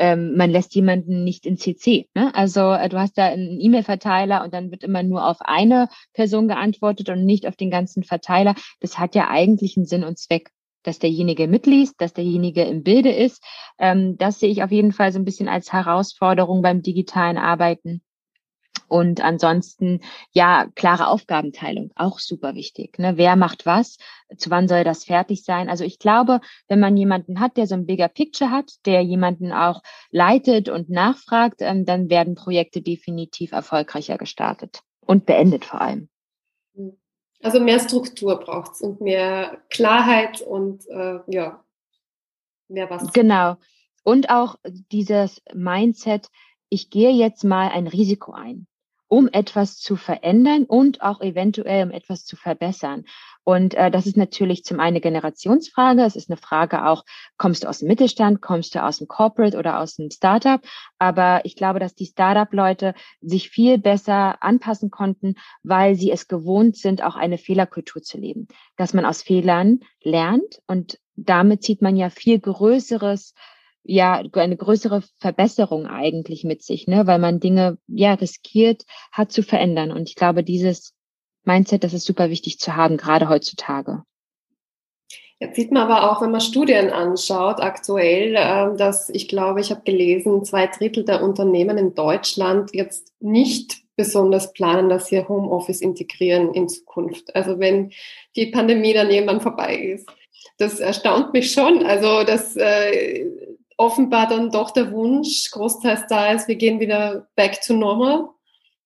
ähm, 0.00 0.34
man 0.34 0.50
lässt 0.50 0.74
jemanden 0.74 1.24
nicht 1.24 1.44
in 1.44 1.58
CC. 1.58 2.08
Ne? 2.14 2.34
Also 2.34 2.72
äh, 2.72 2.88
du 2.88 2.98
hast 2.98 3.18
da 3.18 3.26
einen 3.26 3.60
E-Mail-Verteiler 3.60 4.42
und 4.42 4.54
dann 4.54 4.70
wird 4.70 4.82
immer 4.82 5.02
nur 5.02 5.26
auf 5.26 5.42
eine 5.42 5.90
Person 6.14 6.48
geantwortet 6.48 7.10
und 7.10 7.26
nicht 7.26 7.46
auf 7.46 7.54
den 7.54 7.70
ganzen 7.70 8.02
Verteiler. 8.02 8.54
Das 8.80 8.98
hat 8.98 9.14
ja 9.14 9.28
eigentlich 9.28 9.76
einen 9.76 9.84
Sinn 9.84 10.04
und 10.04 10.18
Zweck 10.18 10.52
dass 10.82 10.98
derjenige 10.98 11.48
mitliest, 11.48 12.00
dass 12.00 12.12
derjenige 12.12 12.62
im 12.62 12.82
Bilde 12.82 13.10
ist. 13.10 13.42
Ähm, 13.78 14.16
das 14.18 14.40
sehe 14.40 14.50
ich 14.50 14.62
auf 14.62 14.70
jeden 14.70 14.92
Fall 14.92 15.12
so 15.12 15.18
ein 15.18 15.24
bisschen 15.24 15.48
als 15.48 15.72
Herausforderung 15.72 16.62
beim 16.62 16.82
digitalen 16.82 17.38
Arbeiten. 17.38 18.02
Und 18.90 19.20
ansonsten, 19.22 20.00
ja, 20.32 20.66
klare 20.74 21.06
Aufgabenteilung, 21.06 21.92
auch 21.94 22.18
super 22.18 22.56
wichtig. 22.56 22.98
Ne? 22.98 23.16
Wer 23.16 23.36
macht 23.36 23.64
was? 23.64 23.98
Zu 24.36 24.50
wann 24.50 24.66
soll 24.66 24.82
das 24.82 25.04
fertig 25.04 25.44
sein? 25.44 25.68
Also 25.68 25.84
ich 25.84 26.00
glaube, 26.00 26.40
wenn 26.66 26.80
man 26.80 26.96
jemanden 26.96 27.38
hat, 27.38 27.56
der 27.56 27.68
so 27.68 27.76
ein 27.76 27.86
bigger 27.86 28.08
Picture 28.08 28.50
hat, 28.50 28.72
der 28.86 29.02
jemanden 29.02 29.52
auch 29.52 29.82
leitet 30.10 30.68
und 30.68 30.90
nachfragt, 30.90 31.60
ähm, 31.60 31.84
dann 31.84 32.10
werden 32.10 32.34
Projekte 32.34 32.82
definitiv 32.82 33.52
erfolgreicher 33.52 34.18
gestartet 34.18 34.80
und 35.06 35.24
beendet 35.24 35.64
vor 35.64 35.80
allem. 35.80 36.08
Also 37.42 37.60
mehr 37.60 37.80
Struktur 37.80 38.38
braucht 38.38 38.72
es 38.72 38.80
und 38.82 39.00
mehr 39.00 39.62
Klarheit 39.70 40.40
und 40.42 40.86
äh, 40.88 41.20
ja, 41.26 41.64
mehr 42.68 42.90
was. 42.90 43.12
Genau. 43.12 43.56
Und 44.02 44.30
auch 44.30 44.56
dieses 44.64 45.42
Mindset, 45.54 46.28
ich 46.68 46.90
gehe 46.90 47.10
jetzt 47.10 47.44
mal 47.44 47.68
ein 47.68 47.86
Risiko 47.86 48.32
ein 48.32 48.66
um 49.10 49.28
etwas 49.28 49.78
zu 49.78 49.96
verändern 49.96 50.64
und 50.64 51.02
auch 51.02 51.20
eventuell 51.20 51.84
um 51.84 51.90
etwas 51.90 52.24
zu 52.24 52.36
verbessern. 52.36 53.04
Und 53.50 53.74
äh, 53.74 53.90
das 53.90 54.06
ist 54.06 54.16
natürlich 54.16 54.62
zum 54.62 54.78
einen 54.78 54.90
eine 54.90 55.00
Generationsfrage. 55.00 56.02
Es 56.02 56.14
ist 56.14 56.30
eine 56.30 56.36
Frage 56.36 56.86
auch, 56.86 57.04
kommst 57.36 57.64
du 57.64 57.68
aus 57.68 57.80
dem 57.80 57.88
Mittelstand, 57.88 58.40
kommst 58.40 58.76
du 58.76 58.84
aus 58.84 58.98
dem 58.98 59.08
Corporate 59.08 59.58
oder 59.58 59.80
aus 59.80 59.96
dem 59.96 60.08
Startup? 60.12 60.60
Aber 61.00 61.40
ich 61.44 61.56
glaube, 61.56 61.80
dass 61.80 61.96
die 61.96 62.06
Startup-Leute 62.06 62.94
sich 63.20 63.50
viel 63.50 63.78
besser 63.78 64.40
anpassen 64.40 64.92
konnten, 64.92 65.34
weil 65.64 65.96
sie 65.96 66.12
es 66.12 66.28
gewohnt 66.28 66.76
sind, 66.76 67.02
auch 67.02 67.16
eine 67.16 67.38
Fehlerkultur 67.38 68.02
zu 68.02 68.18
leben. 68.18 68.46
Dass 68.76 68.94
man 68.94 69.04
aus 69.04 69.20
Fehlern 69.22 69.80
lernt 70.00 70.62
und 70.68 71.00
damit 71.16 71.64
zieht 71.64 71.82
man 71.82 71.96
ja 71.96 72.08
viel 72.08 72.38
größeres 72.38 73.34
ja 73.82 74.22
eine 74.34 74.56
größere 74.56 75.02
Verbesserung 75.18 75.86
eigentlich 75.88 76.44
mit 76.44 76.62
sich, 76.62 76.86
ne, 76.86 77.08
weil 77.08 77.18
man 77.18 77.40
Dinge 77.40 77.78
ja 77.88 78.14
riskiert 78.14 78.84
hat 79.10 79.32
zu 79.32 79.42
verändern. 79.42 79.90
Und 79.90 80.08
ich 80.08 80.14
glaube, 80.14 80.44
dieses 80.44 80.94
Mindset, 81.50 81.82
das 81.82 81.92
ist 81.92 82.06
super 82.06 82.30
wichtig 82.30 82.58
zu 82.58 82.76
haben, 82.76 82.96
gerade 82.96 83.28
heutzutage. 83.28 84.04
Jetzt 85.40 85.56
sieht 85.56 85.72
man 85.72 85.90
aber 85.90 86.10
auch, 86.10 86.20
wenn 86.20 86.30
man 86.30 86.42
Studien 86.42 86.90
anschaut, 86.90 87.60
aktuell, 87.60 88.34
ähm, 88.36 88.76
dass 88.76 89.08
ich 89.08 89.26
glaube, 89.26 89.60
ich 89.60 89.70
habe 89.70 89.80
gelesen, 89.82 90.44
zwei 90.44 90.66
Drittel 90.66 91.04
der 91.04 91.22
Unternehmen 91.22 91.78
in 91.78 91.94
Deutschland 91.94 92.74
jetzt 92.74 93.14
nicht 93.20 93.78
besonders 93.96 94.52
planen, 94.52 94.90
dass 94.90 95.06
sie 95.06 95.26
Homeoffice 95.26 95.80
integrieren 95.80 96.52
in 96.54 96.68
Zukunft. 96.68 97.34
Also 97.34 97.58
wenn 97.58 97.90
die 98.36 98.46
Pandemie 98.46 98.92
dann 98.92 99.10
irgendwann 99.10 99.40
vorbei 99.40 99.76
ist. 99.76 100.08
Das 100.58 100.78
erstaunt 100.78 101.32
mich 101.32 101.52
schon. 101.52 101.84
Also 101.84 102.22
dass 102.24 102.54
äh, 102.56 103.26
offenbar 103.78 104.28
dann 104.28 104.50
doch 104.50 104.70
der 104.72 104.92
Wunsch 104.92 105.50
großteils 105.50 106.06
da 106.08 106.32
ist, 106.32 106.48
wir 106.48 106.56
gehen 106.56 106.80
wieder 106.80 107.28
back 107.34 107.60
to 107.62 107.72
normal 107.72 108.28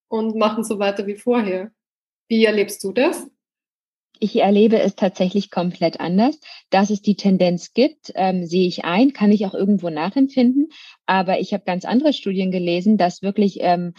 und 0.08 0.36
machen 0.36 0.62
so 0.62 0.78
weiter 0.78 1.06
wie 1.08 1.16
vorher. 1.16 1.72
Wie 2.34 2.46
erlebst 2.46 2.82
du 2.82 2.90
das? 2.90 3.28
Ich 4.18 4.34
erlebe 4.34 4.80
es 4.80 4.96
tatsächlich 4.96 5.52
komplett 5.52 6.00
anders. 6.00 6.40
Dass 6.68 6.90
es 6.90 7.00
die 7.00 7.14
Tendenz 7.14 7.74
gibt, 7.74 8.10
ähm, 8.16 8.44
sehe 8.44 8.66
ich 8.66 8.84
ein, 8.84 9.12
kann 9.12 9.30
ich 9.30 9.46
auch 9.46 9.54
irgendwo 9.54 9.88
nachempfinden. 9.88 10.70
Aber 11.06 11.38
ich 11.38 11.54
habe 11.54 11.62
ganz 11.64 11.84
andere 11.84 12.12
Studien 12.12 12.50
gelesen, 12.50 12.96
dass 12.96 13.22
wirklich 13.22 13.58
ähm, 13.60 13.94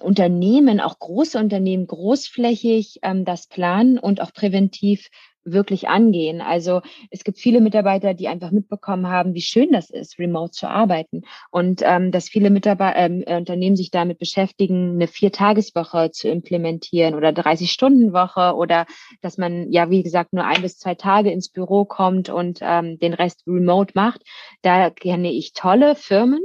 Unternehmen, 0.00 0.80
auch 0.80 0.98
große 0.98 1.38
Unternehmen, 1.38 1.86
großflächig 1.86 2.98
ähm, 3.04 3.24
das 3.24 3.46
planen 3.46 3.98
und 3.98 4.20
auch 4.20 4.34
präventiv 4.34 5.08
wirklich 5.44 5.88
angehen. 5.88 6.40
Also 6.40 6.82
es 7.10 7.24
gibt 7.24 7.38
viele 7.38 7.60
Mitarbeiter, 7.60 8.14
die 8.14 8.28
einfach 8.28 8.50
mitbekommen 8.50 9.08
haben, 9.08 9.34
wie 9.34 9.40
schön 9.40 9.72
das 9.72 9.90
ist, 9.90 10.18
remote 10.18 10.52
zu 10.52 10.68
arbeiten 10.68 11.22
und 11.50 11.82
ähm, 11.84 12.10
dass 12.12 12.28
viele 12.28 12.50
Mitarbeiter, 12.50 12.98
ähm, 12.98 13.22
äh, 13.26 13.36
Unternehmen 13.36 13.76
sich 13.76 13.90
damit 13.90 14.18
beschäftigen, 14.18 14.94
eine 14.94 15.08
Viertageswoche 15.08 16.10
zu 16.10 16.28
implementieren 16.28 17.14
oder 17.14 17.30
30-Stunden-Woche 17.30 18.54
oder 18.56 18.86
dass 19.20 19.38
man 19.38 19.70
ja 19.70 19.90
wie 19.90 20.02
gesagt 20.02 20.32
nur 20.32 20.44
ein 20.44 20.62
bis 20.62 20.78
zwei 20.78 20.94
Tage 20.94 21.30
ins 21.30 21.48
Büro 21.48 21.84
kommt 21.84 22.28
und 22.28 22.60
ähm, 22.62 22.98
den 22.98 23.14
Rest 23.14 23.42
remote 23.46 23.92
macht. 23.94 24.22
Da 24.62 24.90
kenne 24.90 25.32
ich 25.32 25.52
tolle 25.52 25.94
Firmen, 25.94 26.42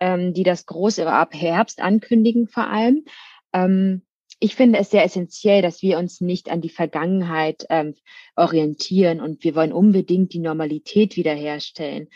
ähm, 0.00 0.32
die 0.32 0.42
das 0.42 0.66
groß 0.66 1.00
ab 1.00 1.34
Herbst 1.34 1.80
ankündigen 1.80 2.48
vor 2.48 2.68
allem. 2.68 3.04
Ähm, 3.52 4.02
ich 4.40 4.54
finde 4.54 4.78
es 4.78 4.90
sehr 4.90 5.04
essentiell, 5.04 5.62
dass 5.62 5.82
wir 5.82 5.98
uns 5.98 6.20
nicht 6.20 6.50
an 6.50 6.60
die 6.60 6.68
Vergangenheit 6.68 7.66
ähm, 7.70 7.94
orientieren 8.36 9.20
und 9.20 9.42
wir 9.42 9.54
wollen 9.54 9.72
unbedingt 9.72 10.32
die 10.32 10.38
Normalität 10.38 11.16
wiederherstellen. 11.16 12.08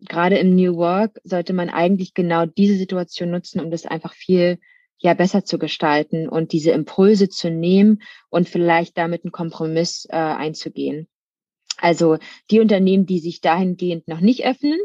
Gerade 0.00 0.38
im 0.38 0.54
New 0.54 0.76
Work 0.76 1.18
sollte 1.24 1.52
man 1.52 1.68
eigentlich 1.68 2.14
genau 2.14 2.46
diese 2.46 2.76
Situation 2.76 3.30
nutzen, 3.30 3.60
um 3.60 3.70
das 3.70 3.84
einfach 3.84 4.14
viel 4.14 4.58
ja 4.98 5.14
besser 5.14 5.44
zu 5.44 5.58
gestalten 5.58 6.28
und 6.28 6.52
diese 6.52 6.70
Impulse 6.70 7.28
zu 7.28 7.50
nehmen 7.50 8.02
und 8.28 8.48
vielleicht 8.48 8.96
damit 8.96 9.24
einen 9.24 9.32
Kompromiss 9.32 10.06
äh, 10.10 10.16
einzugehen. 10.16 11.08
Also 11.78 12.18
die 12.50 12.60
Unternehmen, 12.60 13.06
die 13.06 13.18
sich 13.18 13.40
dahingehend 13.40 14.08
noch 14.08 14.20
nicht 14.20 14.44
öffnen, 14.44 14.78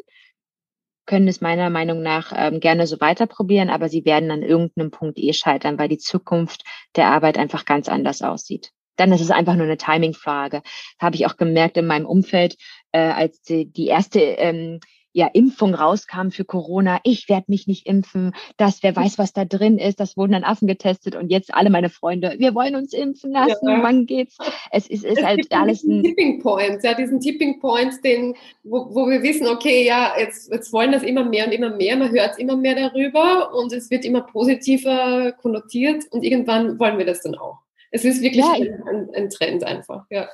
können 1.06 1.28
es 1.28 1.42
meiner 1.42 1.70
Meinung 1.70 2.02
nach 2.02 2.32
ähm, 2.36 2.60
gerne 2.60 2.88
so 2.88 3.00
weiter 3.00 3.28
probieren, 3.28 3.70
aber 3.70 3.90
sie 3.90 4.06
werden 4.06 4.32
an 4.32 4.42
irgendeinem 4.42 4.92
Punkt 4.92 5.18
eh 5.18 5.34
scheitern, 5.34 5.78
weil 5.78 5.90
die 5.90 5.98
Zukunft 5.98 6.64
der 6.96 7.08
Arbeit 7.08 7.38
einfach 7.38 7.66
ganz 7.66 7.90
anders 7.90 8.22
aussieht. 8.22 8.72
Dann 8.96 9.12
ist 9.12 9.22
es 9.22 9.32
einfach 9.32 9.56
nur 9.56 9.66
eine 9.66 9.78
Timing-Frage. 9.78 10.62
Habe 11.00 11.16
ich 11.16 11.26
auch 11.26 11.38
gemerkt 11.38 11.78
in 11.78 11.86
meinem 11.86 12.06
Umfeld, 12.06 12.56
äh, 12.92 13.00
als 13.00 13.42
die, 13.42 13.72
die 13.72 13.88
erste 13.88 14.20
ähm, 14.20 14.80
ja, 15.16 15.28
Impfung 15.32 15.74
rauskam 15.74 16.30
für 16.30 16.44
Corona, 16.44 17.00
ich 17.04 17.30
werde 17.30 17.46
mich 17.48 17.68
nicht 17.68 17.88
impfen, 17.88 18.34
das, 18.58 18.84
wer 18.84 18.94
weiß, 18.94 19.18
was 19.18 19.32
da 19.32 19.46
drin 19.46 19.78
ist, 19.78 20.02
das 20.02 20.18
wurden 20.18 20.34
dann 20.34 20.44
Affen 20.44 20.68
getestet 20.68 21.16
und 21.16 21.30
jetzt 21.30 21.54
alle 21.54 21.70
meine 21.70 21.90
Freunde, 21.90 22.36
wir 22.38 22.54
wollen 22.54 22.76
uns 22.76 22.92
impfen 22.92 23.32
lassen, 23.32 23.70
ja. 23.70 23.82
wann 23.82 24.06
geht's? 24.08 24.38
Es 24.72 24.88
ist, 24.88 25.06
ist 25.06 25.20
es 25.20 25.24
halt 25.24 25.48
alles 25.54 25.86
ein 25.86 26.04
Tipping 26.04 26.42
Point, 26.42 26.84
ja, 26.84 26.94
diesen 26.94 27.22
Tipping 27.22 27.62
Point, 27.62 28.04
den, 28.04 28.36
wo, 28.64 28.94
wo 28.94 29.10
wir 29.10 29.24
wissen, 29.24 29.48
okay, 29.48 29.86
ja, 29.86 30.16
jetzt, 30.20 30.52
jetzt 30.52 30.74
wollen 30.74 30.92
das 30.92 31.04
immer 31.04 31.24
mehr 31.24 31.46
und 31.46 31.54
immer 31.54 31.74
mehr, 31.74 31.96
man 31.96 32.12
hört 32.12 32.38
immer 32.38 32.58
mehr 32.58 32.76
darüber 32.76 33.54
und 33.56 33.72
es 33.72 33.90
wird 33.90 34.04
immer 34.04 34.22
positiver 34.22 35.32
konnotiert 35.42 36.04
und 36.12 36.24
irgendwann 36.26 36.78
wollen 36.78 36.98
wir 36.98 37.06
das 37.06 37.22
dann 37.22 37.36
auch. 37.36 37.60
Es 37.90 38.04
ist 38.04 38.22
wirklich 38.22 38.44
ja, 38.44 38.68
ein, 38.92 39.10
ein 39.16 39.30
Trend 39.30 39.64
einfach, 39.64 40.04
ja. 40.10 40.28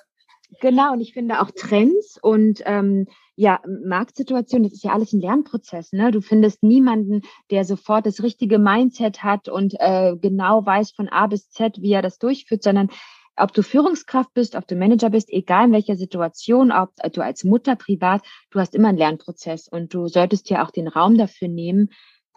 Genau, 0.59 0.93
und 0.93 1.01
ich 1.01 1.13
finde 1.13 1.39
auch 1.41 1.51
Trends 1.51 2.19
und 2.21 2.61
ähm, 2.65 3.07
ja, 3.35 3.61
Marktsituation, 3.85 4.63
das 4.63 4.73
ist 4.73 4.83
ja 4.83 4.91
alles 4.91 5.13
ein 5.13 5.21
Lernprozess. 5.21 5.93
Ne? 5.93 6.11
Du 6.11 6.21
findest 6.21 6.61
niemanden, 6.61 7.21
der 7.49 7.63
sofort 7.63 8.05
das 8.05 8.21
richtige 8.21 8.59
Mindset 8.59 9.23
hat 9.23 9.47
und 9.47 9.75
äh, 9.79 10.15
genau 10.17 10.65
weiß 10.65 10.91
von 10.91 11.07
A 11.07 11.27
bis 11.27 11.49
Z, 11.49 11.81
wie 11.81 11.93
er 11.93 12.01
das 12.01 12.19
durchführt, 12.19 12.63
sondern 12.63 12.89
ob 13.37 13.53
du 13.53 13.63
Führungskraft 13.63 14.33
bist, 14.33 14.55
ob 14.55 14.67
du 14.67 14.75
Manager 14.75 15.09
bist, 15.09 15.29
egal 15.29 15.67
in 15.67 15.71
welcher 15.71 15.95
Situation, 15.95 16.71
ob 16.71 16.91
du 17.13 17.21
als 17.21 17.43
Mutter 17.43 17.75
privat, 17.75 18.21
du 18.51 18.59
hast 18.59 18.75
immer 18.75 18.89
einen 18.89 18.97
Lernprozess 18.97 19.69
und 19.69 19.93
du 19.93 20.07
solltest 20.07 20.49
ja 20.49 20.65
auch 20.65 20.71
den 20.71 20.89
Raum 20.89 21.17
dafür 21.17 21.47
nehmen, 21.47 21.89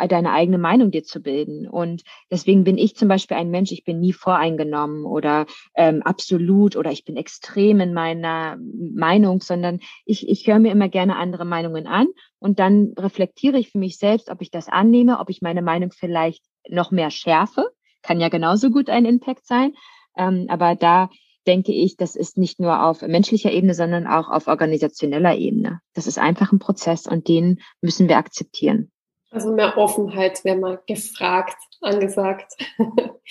deine 0.09 0.33
eigene 0.33 0.59
Meinung 0.59 0.91
dir 0.91 1.05
zu 1.05 1.21
bilden. 1.21 1.69
Und 1.69 2.03
deswegen 2.31 2.65
bin 2.65 2.79
ich 2.79 2.97
zum 2.97 3.09
Beispiel 3.09 3.37
ein 3.37 3.51
Mensch, 3.51 3.73
ich 3.73 3.85
bin 3.85 4.01
nie 4.01 4.13
voreingenommen 4.13 5.05
oder 5.05 5.47
ähm, 5.75 6.03
absolut 6.03 6.77
oder 6.77 6.91
ich 6.91 7.05
bin 7.05 7.17
extrem 7.17 7.81
in 7.81 7.95
meiner 7.95 8.59
Meinung, 8.59 9.41
sondern 9.41 9.81
ich, 10.05 10.29
ich 10.29 10.47
höre 10.47 10.59
mir 10.59 10.73
immer 10.73 10.89
gerne 10.89 11.17
andere 11.17 11.45
Meinungen 11.45 11.87
an 11.87 12.09
und 12.39 12.59
dann 12.59 12.95
reflektiere 12.99 13.59
ich 13.59 13.71
für 13.71 13.79
mich 13.79 13.99
selbst, 13.99 14.31
ob 14.31 14.43
ich 14.43 14.51
das 14.51 14.69
annehme, 14.69 15.21
ob 15.21 15.31
ich 15.31 15.43
meine 15.43 15.63
Meinung 15.63 15.93
vielleicht 15.93 16.43
noch 16.69 16.91
mehr 16.91 17.11
schärfe. 17.11 17.71
Kann 18.03 18.21
ja 18.21 18.29
genauso 18.29 18.71
gut 18.71 18.91
ein 18.91 19.05
Impact 19.05 19.47
sein. 19.47 19.75
Ähm, 20.17 20.47
aber 20.49 20.75
da 20.75 21.09
denke 21.47 21.73
ich, 21.73 21.97
das 21.97 22.17
ist 22.17 22.39
nicht 22.39 22.59
nur 22.61 22.85
auf 22.85 23.03
menschlicher 23.03 23.53
Ebene, 23.53 23.75
sondern 23.75 24.07
auch 24.07 24.29
auf 24.31 24.47
organisationeller 24.47 25.37
Ebene. 25.37 25.81
Das 25.95 26.07
ist 26.07 26.19
einfach 26.19 26.53
ein 26.53 26.59
Prozess 26.59 27.07
und 27.07 27.29
den 27.29 27.61
müssen 27.81 28.09
wir 28.09 28.17
akzeptieren. 28.17 28.91
Also 29.35 29.53
mehr 29.53 29.77
Offenheit 29.77 30.45
wäre 30.45 30.57
mal 30.57 30.81
gefragt, 30.87 31.57
angesagt. 31.81 32.53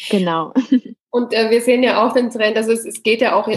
Genau. 0.10 0.54
Und 1.12 1.34
äh, 1.34 1.50
wir 1.50 1.62
sehen 1.62 1.82
ja 1.82 2.06
auch 2.06 2.14
den 2.14 2.30
Trend, 2.30 2.58
also 2.58 2.72
es, 2.72 2.86
es 2.86 3.04
geht 3.04 3.22
ja 3.22 3.36
auch, 3.36 3.48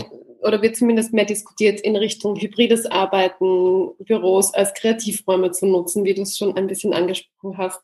oder 0.43 0.63
wird 0.63 0.77
zumindest 0.77 1.13
mehr 1.13 1.25
diskutiert 1.25 1.81
in 1.81 1.97
Richtung 1.97 2.37
hybrides 2.37 2.87
Arbeiten, 2.87 3.91
Büros 3.99 4.55
als 4.55 4.75
Kreativräume 4.75 5.51
zu 5.51 5.67
nutzen, 5.67 6.05
wie 6.05 6.15
du 6.15 6.23
es 6.23 6.39
schon 6.39 6.57
ein 6.57 6.69
bisschen 6.69 6.95
angesprochen 6.95 7.59
hast. 7.59 7.81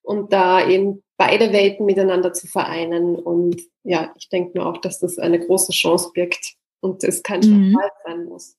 Und 0.00 0.32
da 0.32 0.66
eben 0.66 1.02
beide 1.18 1.52
Welten 1.52 1.84
miteinander 1.84 2.32
zu 2.32 2.46
vereinen. 2.46 3.16
Und 3.16 3.60
ja, 3.82 4.14
ich 4.16 4.30
denke 4.30 4.58
mir 4.58 4.64
auch, 4.64 4.78
dass 4.78 5.00
das 5.00 5.18
eine 5.18 5.38
große 5.38 5.72
Chance 5.72 6.12
birgt 6.14 6.54
und 6.80 7.04
es 7.04 7.22
kein 7.22 7.40
mhm. 7.40 7.76
sein 8.06 8.24
muss. 8.24 8.56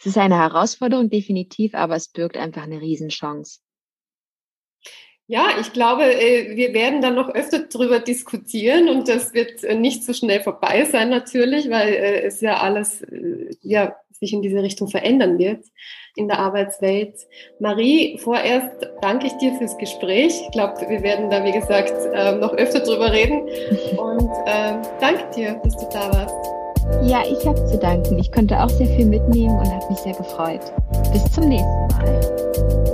Es 0.00 0.06
ist 0.06 0.18
eine 0.18 0.36
Herausforderung, 0.36 1.08
definitiv, 1.08 1.74
aber 1.74 1.96
es 1.96 2.08
birgt 2.08 2.36
einfach 2.36 2.64
eine 2.64 2.80
Riesenchance. 2.80 3.60
Ja, 5.30 5.50
ich 5.60 5.72
glaube, 5.72 6.02
äh, 6.02 6.56
wir 6.56 6.74
werden 6.74 7.02
dann 7.02 7.14
noch 7.14 7.32
öfter 7.32 7.60
darüber 7.60 8.00
diskutieren 8.00 8.88
und 8.88 9.08
das 9.08 9.32
wird 9.32 9.62
äh, 9.62 9.76
nicht 9.76 10.02
so 10.02 10.12
schnell 10.12 10.40
vorbei 10.40 10.84
sein 10.90 11.08
natürlich, 11.08 11.70
weil 11.70 11.88
äh, 11.94 12.22
es 12.22 12.40
ja 12.40 12.56
alles 12.56 13.06
ja, 13.62 13.94
sich 14.18 14.32
in 14.32 14.42
diese 14.42 14.60
Richtung 14.60 14.88
verändern 14.88 15.38
wird 15.38 15.64
in 16.16 16.26
der 16.26 16.40
Arbeitswelt. 16.40 17.14
Marie, 17.60 18.18
vorerst 18.18 18.90
danke 19.02 19.28
ich 19.28 19.32
dir 19.34 19.54
fürs 19.54 19.78
Gespräch. 19.78 20.34
Ich 20.46 20.50
glaube, 20.50 20.80
wir 20.88 21.00
werden 21.04 21.30
da, 21.30 21.44
wie 21.44 21.52
gesagt, 21.52 21.94
noch 22.40 22.52
öfter 22.54 22.80
drüber 22.80 23.12
reden 23.12 23.42
und 23.96 24.30
äh, 24.46 24.82
danke 25.00 25.30
dir, 25.36 25.60
dass 25.62 25.76
du 25.76 25.86
da 25.92 26.12
warst. 26.12 27.08
Ja, 27.08 27.22
ich 27.22 27.46
habe 27.46 27.64
zu 27.66 27.78
danken. 27.78 28.18
Ich 28.18 28.32
konnte 28.32 28.60
auch 28.60 28.68
sehr 28.68 28.88
viel 28.96 29.06
mitnehmen 29.06 29.56
und 29.56 29.70
habe 29.70 29.86
mich 29.90 30.00
sehr 30.00 30.14
gefreut. 30.14 30.72
Bis 31.12 31.24
zum 31.30 31.48
nächsten 31.48 31.86
Mal. 31.86 32.89